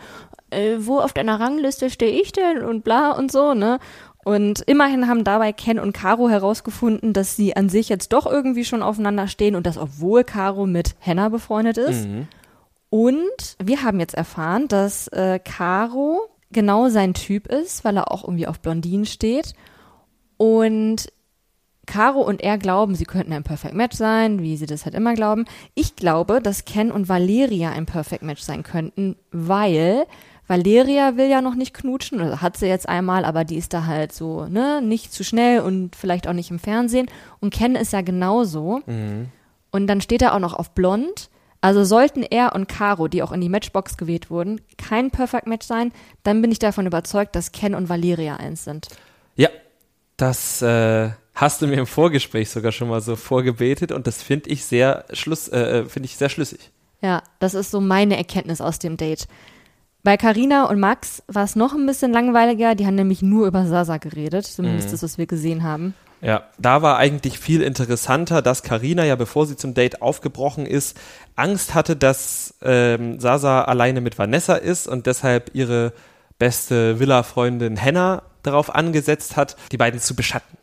[0.49, 3.77] äh, wo auf deiner Rangliste stehe ich denn und bla und so, ne?
[4.25, 8.65] Und immerhin haben dabei Ken und Caro herausgefunden, dass sie an sich jetzt doch irgendwie
[8.65, 12.05] schon aufeinander stehen und das obwohl Caro mit Henna befreundet ist.
[12.89, 18.23] Und wir haben jetzt erfahren, dass äh, Caro genau sein Typ ist, weil er auch
[18.23, 19.53] irgendwie auf Blondinen steht.
[20.37, 21.07] Und
[21.85, 25.15] Caro und er glauben, sie könnten ein Perfect Match sein, wie sie das halt immer
[25.15, 25.45] glauben.
[25.75, 30.05] Ich glaube, dass Ken und Valeria ein Perfect Match sein könnten, weil
[30.49, 33.85] Valeria will ja noch nicht knutschen, oder hat sie jetzt einmal, aber die ist da
[33.85, 37.07] halt so, ne, nicht zu schnell und vielleicht auch nicht im Fernsehen.
[37.39, 38.81] Und Ken ist ja genauso.
[39.71, 41.29] Und dann steht er auch noch auf blond.
[41.61, 45.67] Also sollten er und Caro, die auch in die Matchbox gewählt wurden, kein Perfect Match
[45.67, 45.91] sein,
[46.23, 48.87] dann bin ich davon überzeugt, dass Ken und Valeria eins sind.
[49.35, 49.49] Ja,
[50.17, 54.49] das äh, hast du mir im Vorgespräch sogar schon mal so vorgebetet und das finde
[54.49, 56.71] ich sehr schluss, äh, finde ich sehr schlüssig.
[57.01, 59.27] Ja, das ist so meine Erkenntnis aus dem Date.
[60.03, 62.75] Bei Carina und Max war es noch ein bisschen langweiliger.
[62.75, 65.93] Die haben nämlich nur über Sasa geredet, zumindest das, was wir gesehen haben.
[66.21, 70.99] Ja, da war eigentlich viel interessanter, dass Karina ja, bevor sie zum Date aufgebrochen ist,
[71.35, 75.93] Angst hatte, dass ähm, Sasa alleine mit Vanessa ist und deshalb ihre
[76.37, 80.57] beste Villa-Freundin Henna darauf angesetzt hat, die beiden zu beschatten.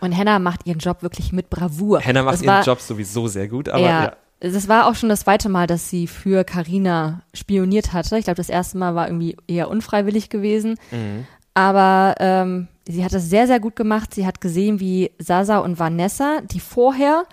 [0.00, 2.00] Und Henna macht ihren Job wirklich mit Bravour.
[2.00, 4.16] Henna macht das ihren war, Job sowieso sehr gut, aber ja, ja.
[4.40, 8.16] Das war auch schon das zweite Mal, dass sie für Carina spioniert hatte.
[8.18, 10.76] Ich glaube, das erste Mal war irgendwie eher unfreiwillig gewesen.
[10.92, 11.26] Mhm.
[11.54, 14.14] Aber ähm, sie hat das sehr, sehr gut gemacht.
[14.14, 17.24] Sie hat gesehen, wie Sasa und Vanessa, die vorher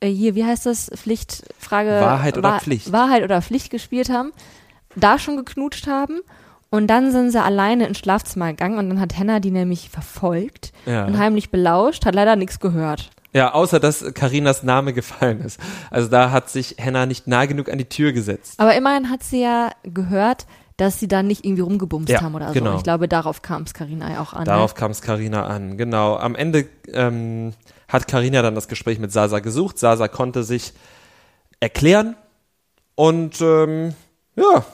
[0.00, 2.92] äh, hier, wie heißt das, Pflichtfrage Wahrheit oder Pflicht.
[2.92, 4.32] Wahrheit oder Pflicht gespielt haben,
[4.94, 6.20] da schon geknutscht haben.
[6.68, 10.72] Und dann sind sie alleine ins Schlafzimmer gegangen und dann hat Henna die nämlich verfolgt
[10.86, 11.04] Ja.
[11.06, 13.10] und heimlich belauscht, hat leider nichts gehört.
[13.34, 15.58] Ja, außer dass Karinas Name gefallen ist.
[15.90, 18.60] Also da hat sich Henna nicht nah genug an die Tür gesetzt.
[18.60, 22.48] Aber immerhin hat sie ja gehört, dass sie da nicht irgendwie rumgebumst Ja, haben oder
[22.48, 22.54] so.
[22.54, 22.76] genau.
[22.76, 24.44] Ich glaube, darauf kam es Carina ja auch an.
[24.44, 26.16] Darauf kam es Karina an, genau.
[26.16, 27.54] Am Ende ähm,
[27.88, 29.78] hat Karina dann das Gespräch mit Sasa gesucht.
[29.78, 30.72] Sasa konnte sich
[31.60, 32.16] erklären
[32.96, 33.94] und ähm,
[34.36, 34.64] ja,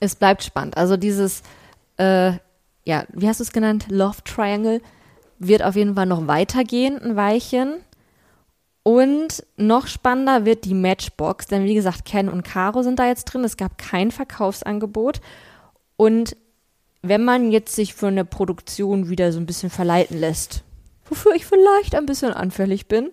[0.00, 0.76] es bleibt spannend.
[0.76, 1.42] Also dieses,
[1.98, 2.32] äh,
[2.84, 3.86] ja, wie hast du es genannt?
[3.88, 4.80] Love Triangle
[5.38, 7.74] wird auf jeden Fall noch weitergehen, ein Weilchen.
[8.82, 13.24] Und noch spannender wird die Matchbox, denn wie gesagt, Ken und Caro sind da jetzt
[13.24, 13.42] drin.
[13.42, 15.20] Es gab kein Verkaufsangebot.
[15.96, 16.36] Und
[17.02, 20.62] wenn man jetzt sich für eine Produktion wieder so ein bisschen verleiten lässt,
[21.06, 23.10] wofür ich vielleicht ein bisschen anfällig bin,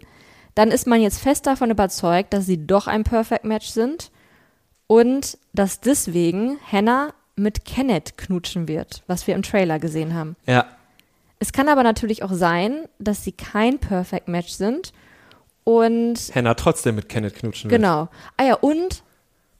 [0.55, 4.11] dann ist man jetzt fest davon überzeugt, dass sie doch ein Perfect Match sind
[4.85, 10.35] und dass deswegen Hannah mit Kenneth knutschen wird, was wir im Trailer gesehen haben.
[10.45, 10.67] ja,
[11.43, 14.93] Es kann aber natürlich auch sein, dass sie kein Perfect Match sind
[15.65, 17.77] und Henna trotzdem mit Kenneth knutschen will.
[17.77, 18.07] genau.
[18.37, 19.03] Ah ja, und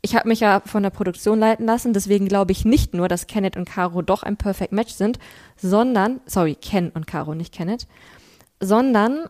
[0.02, 3.28] ich habe mich ja von der Produktion leiten lassen, deswegen glaube ich nicht nur, dass
[3.28, 5.20] Kenneth und Caro doch ein Perfect Match sind,
[5.58, 7.86] sondern, sorry, Ken und Caro, nicht Kenneth,
[8.62, 9.26] sondern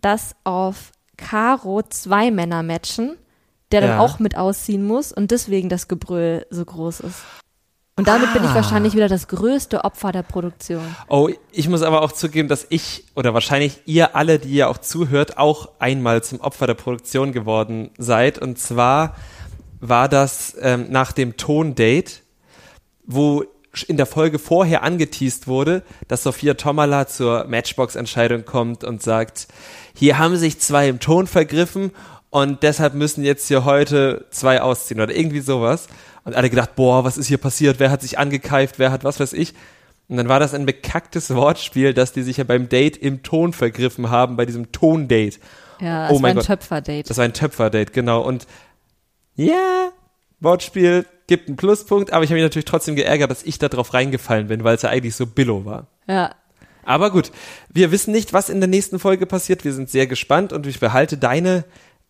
[0.00, 3.16] dass auf Caro zwei Männer matchen,
[3.72, 3.98] der dann Ja.
[3.98, 7.22] auch mit ausziehen muss und deswegen das Gebrüll so groß ist.
[7.98, 8.56] Und damit bin ich Ah.
[8.56, 10.82] wahrscheinlich wieder das größte Opfer der Produktion.
[11.08, 14.76] Oh, ich muss aber auch zugeben, dass ich oder wahrscheinlich ihr alle, die ihr auch
[14.78, 18.38] zuhört, auch einmal zum Opfer der Produktion geworden seid.
[18.38, 19.16] Und zwar
[19.80, 22.12] war das ähm, nach dem Tondate,
[23.06, 23.44] wo
[23.88, 29.48] in der Folge vorher angeteased wurde, dass Sophia Tomala zur Matchbox-Entscheidung kommt und sagt,
[29.94, 31.92] hier haben sich zwei im Ton vergriffen
[32.28, 35.88] und deshalb müssen jetzt hier heute zwei ausziehen oder irgendwie sowas.
[36.26, 37.78] Und alle gedacht, boah, was ist hier passiert?
[37.78, 38.78] Wer hat sich angekeift?
[38.78, 39.54] Wer hat was weiß ich?
[40.08, 43.52] Und dann war das ein bekacktes Wortspiel, dass die sich ja beim Date im Ton
[43.52, 45.38] vergriffen haben, bei diesem Tondate.
[45.80, 46.44] Ja, Oh es war mein ein.
[46.44, 47.08] Töpferdate.
[47.08, 48.22] Das war ein Töpferdate, genau.
[48.22, 48.46] Und
[49.36, 49.90] ja,
[50.40, 53.94] Wortspiel gibt einen Pluspunkt, aber ich habe mich natürlich trotzdem geärgert, dass ich da drauf
[53.94, 55.86] reingefallen bin, weil es ja eigentlich so billo war.
[56.08, 56.34] Ja.
[56.84, 57.32] Aber gut,
[57.68, 59.64] wir wissen nicht, was in der nächsten Folge passiert.
[59.64, 61.64] Wir sind sehr gespannt und ich behalte deine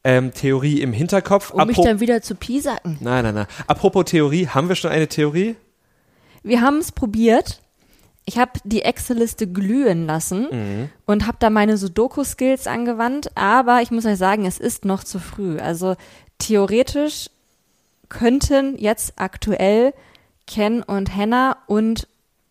[0.07, 1.51] ähm, Theorie im Hinterkopf.
[1.51, 2.97] Um mich Apro- dann wieder zu piesacken.
[3.01, 3.47] nein, nein, nein.
[3.67, 5.57] Apropos Theorie, haben wir schon eine Theorie?
[6.43, 7.61] Wir haben es probiert.
[8.25, 10.89] Ich habe die Excel-Liste glühen lassen Mhm.
[11.07, 15.19] und habe da meine Sudoku-Skills angewandt, aber ich muss euch sagen, es ist noch zu
[15.21, 15.59] früh.
[15.59, 15.97] Also
[16.39, 17.31] theoretisch
[18.09, 19.93] könnten jetzt aktuell
[20.47, 22.07] Ken und Hannah und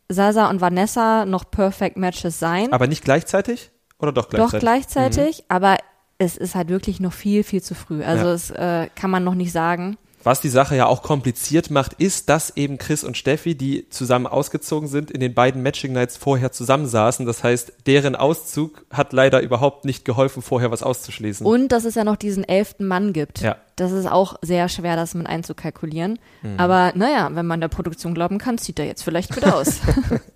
[0.10, 2.72] Sasa und Vanessa noch Perfect Matches sein.
[2.74, 3.72] Aber nicht gleichzeitig?
[4.00, 4.54] Oder doch gleichzeitig?
[4.54, 5.78] Doch gleichzeitig, aber
[6.18, 8.04] es ist halt wirklich noch viel, viel zu früh.
[8.04, 8.34] Also Ja.
[8.34, 9.98] es äh, kann man noch nicht sagen.
[10.24, 14.26] Was die Sache ja auch kompliziert macht, ist, dass eben Chris und Steffi, die zusammen
[14.26, 17.28] ausgezogen sind, in den beiden Matching Nights vorher zusammensaßen.
[17.28, 21.46] Das heißt, deren Auszug hat leider überhaupt nicht geholfen, vorher was auszuschließen.
[21.46, 23.42] Und dass es ja noch diesen elften Mann gibt.
[23.42, 23.58] Ja.
[23.76, 26.18] Das ist auch sehr schwer, das mit einzukalkulieren.
[26.42, 26.56] Mhm.
[26.60, 29.80] Aber naja, wenn man der Produktion glauben kann, sieht er jetzt vielleicht gut aus.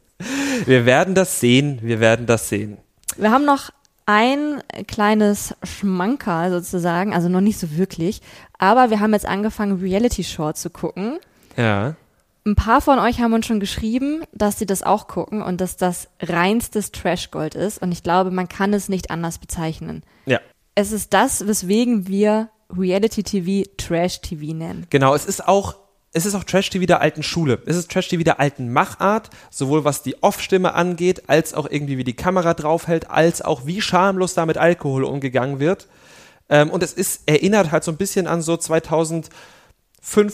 [0.65, 2.77] Wir werden das sehen, wir werden das sehen.
[3.17, 3.69] Wir haben noch
[4.09, 8.23] ein kleines Schmankerl sozusagen, also noch nicht so wirklich.
[8.57, 11.19] Aber wir haben jetzt angefangen, Reality Short zu gucken.
[11.55, 11.95] Ja.
[12.43, 15.77] Ein paar von euch haben uns schon geschrieben, dass sie das auch gucken und dass
[15.77, 17.83] das reinstes Trash-Gold ist.
[17.83, 20.01] Und ich glaube, man kann es nicht anders bezeichnen.
[20.25, 20.39] Ja.
[20.73, 24.87] Es ist das, weswegen wir Reality TV Trash TV nennen.
[24.89, 25.75] Genau, es ist auch,
[26.11, 27.61] es ist auch Trash-TV der alten Schule.
[27.65, 32.03] Es ist Trash-TV der alten Machart, sowohl was die Off-Stimme angeht, als auch irgendwie wie
[32.03, 35.87] die Kamera draufhält, als auch wie schamlos da mit Alkohol umgegangen wird.
[36.49, 39.29] Ähm, und es ist, erinnert halt so ein bisschen an so 2005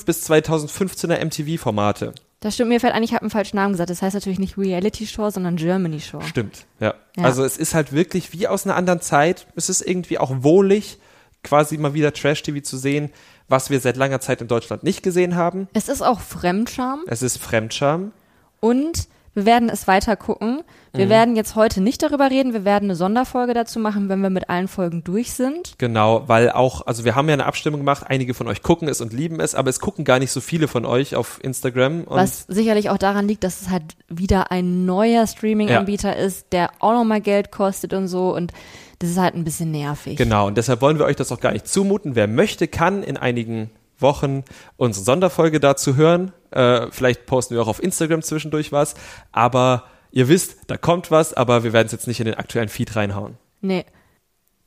[0.06, 2.14] bis 2015er MTV-Formate.
[2.40, 3.90] Das stimmt, mir fällt ein, ich habe einen falschen Namen gesagt.
[3.90, 6.22] Das heißt natürlich nicht Reality Show, sondern Germany Show.
[6.22, 6.94] Stimmt, ja.
[7.18, 7.24] Ja.
[7.24, 9.48] Also es ist halt wirklich wie aus einer anderen Zeit.
[9.56, 11.00] Es ist irgendwie auch wohlig,
[11.44, 13.12] quasi mal wieder Trash-TV zu sehen,
[13.48, 15.68] was wir seit langer Zeit in Deutschland nicht gesehen haben.
[15.74, 18.12] Es ist auch Fremdscham Es ist Fremdscham.
[18.60, 20.62] und wir werden es weiter gucken.
[20.94, 22.54] Wir werden jetzt heute nicht darüber reden.
[22.54, 25.74] Wir werden eine Sonderfolge dazu machen, wenn wir mit allen Folgen durch sind.
[25.78, 29.02] Genau, weil auch, also wir haben ja eine Abstimmung gemacht, einige von euch gucken es
[29.02, 32.06] und lieben es, aber es gucken gar nicht so viele von euch auf Instagram.
[32.08, 36.94] Was sicherlich auch daran liegt, dass es halt wieder ein neuer Streaming-Anbieter ist, der auch
[36.94, 38.34] nochmal Geld kostet und so.
[38.34, 38.54] Und
[39.00, 40.18] das ist halt ein bisschen nervig.
[40.18, 42.16] genau, und deshalb wollen wir euch das auch gar nicht zumuten.
[42.16, 43.70] Wer möchte, kann in einigen
[44.00, 44.44] Wochen
[44.78, 46.32] unsere Sonderfolge dazu hören.
[46.52, 48.96] Äh, vielleicht posten wir auch auf Instagram zwischendurch was,
[49.32, 52.70] aber ihr wisst, da kommt was, aber wir werden es jetzt nicht in den aktuellen
[52.70, 53.38] Feed reinhauen.
[53.62, 53.86] Nee,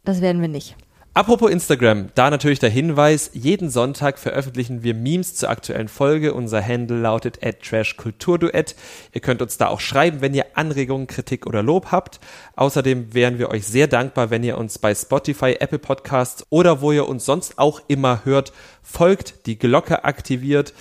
[0.04, 0.76] das werden wir nicht.
[1.14, 6.32] Apropos Instagram, da natürlich der Hinweis, jeden Sonntag veröffentlichen wir Memes zur aktuellen Folge.
[6.32, 8.76] Unser Handle lautet @trashkulturduett.
[9.12, 12.20] Ihr könnt uns da auch schreiben, wenn ihr Anregungen, Kritik oder Lob habt.
[12.54, 16.92] Außerdem wären wir euch sehr dankbar, wenn ihr uns bei Spotify, Apple Podcasts oder wo
[16.92, 18.52] ihr uns sonst auch immer hört,
[18.82, 20.72] folgt, die Glocke aktiviert,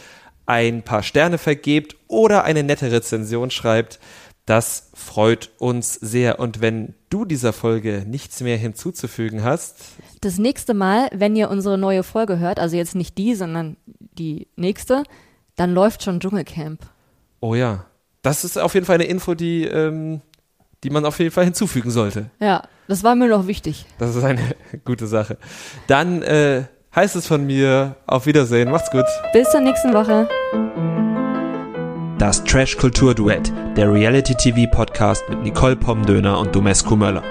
[0.45, 3.99] ein paar Sterne vergebt oder eine nette Rezension schreibt.
[4.47, 6.39] Das freut uns sehr.
[6.39, 9.75] Und wenn du dieser Folge nichts mehr hinzuzufügen hast,
[10.21, 14.47] Das nächste Mal, wenn ihr unsere neue Folge hört, also jetzt nicht die, sondern die
[14.55, 15.03] nächste,
[15.57, 16.79] dann läuft schon Dschungelcamp.
[17.41, 17.85] oh ja,
[18.21, 20.21] das ist auf jeden Fall eine Info, die, ähm,
[20.83, 22.29] die man auf jeden Fall hinzufügen sollte.
[22.39, 23.85] Ja, das war mir noch wichtig.
[23.99, 25.37] Das ist eine gute Sache.
[25.87, 26.63] Dann äh,
[26.95, 29.05] heißt es von mir, auf Wiedersehen, macht's gut.
[29.33, 30.27] Bis zur nächsten Woche.
[32.17, 37.21] Das Trash Kultur Duett, der Reality TV Podcast mit Nicole Pomdöner und Domescu Möller.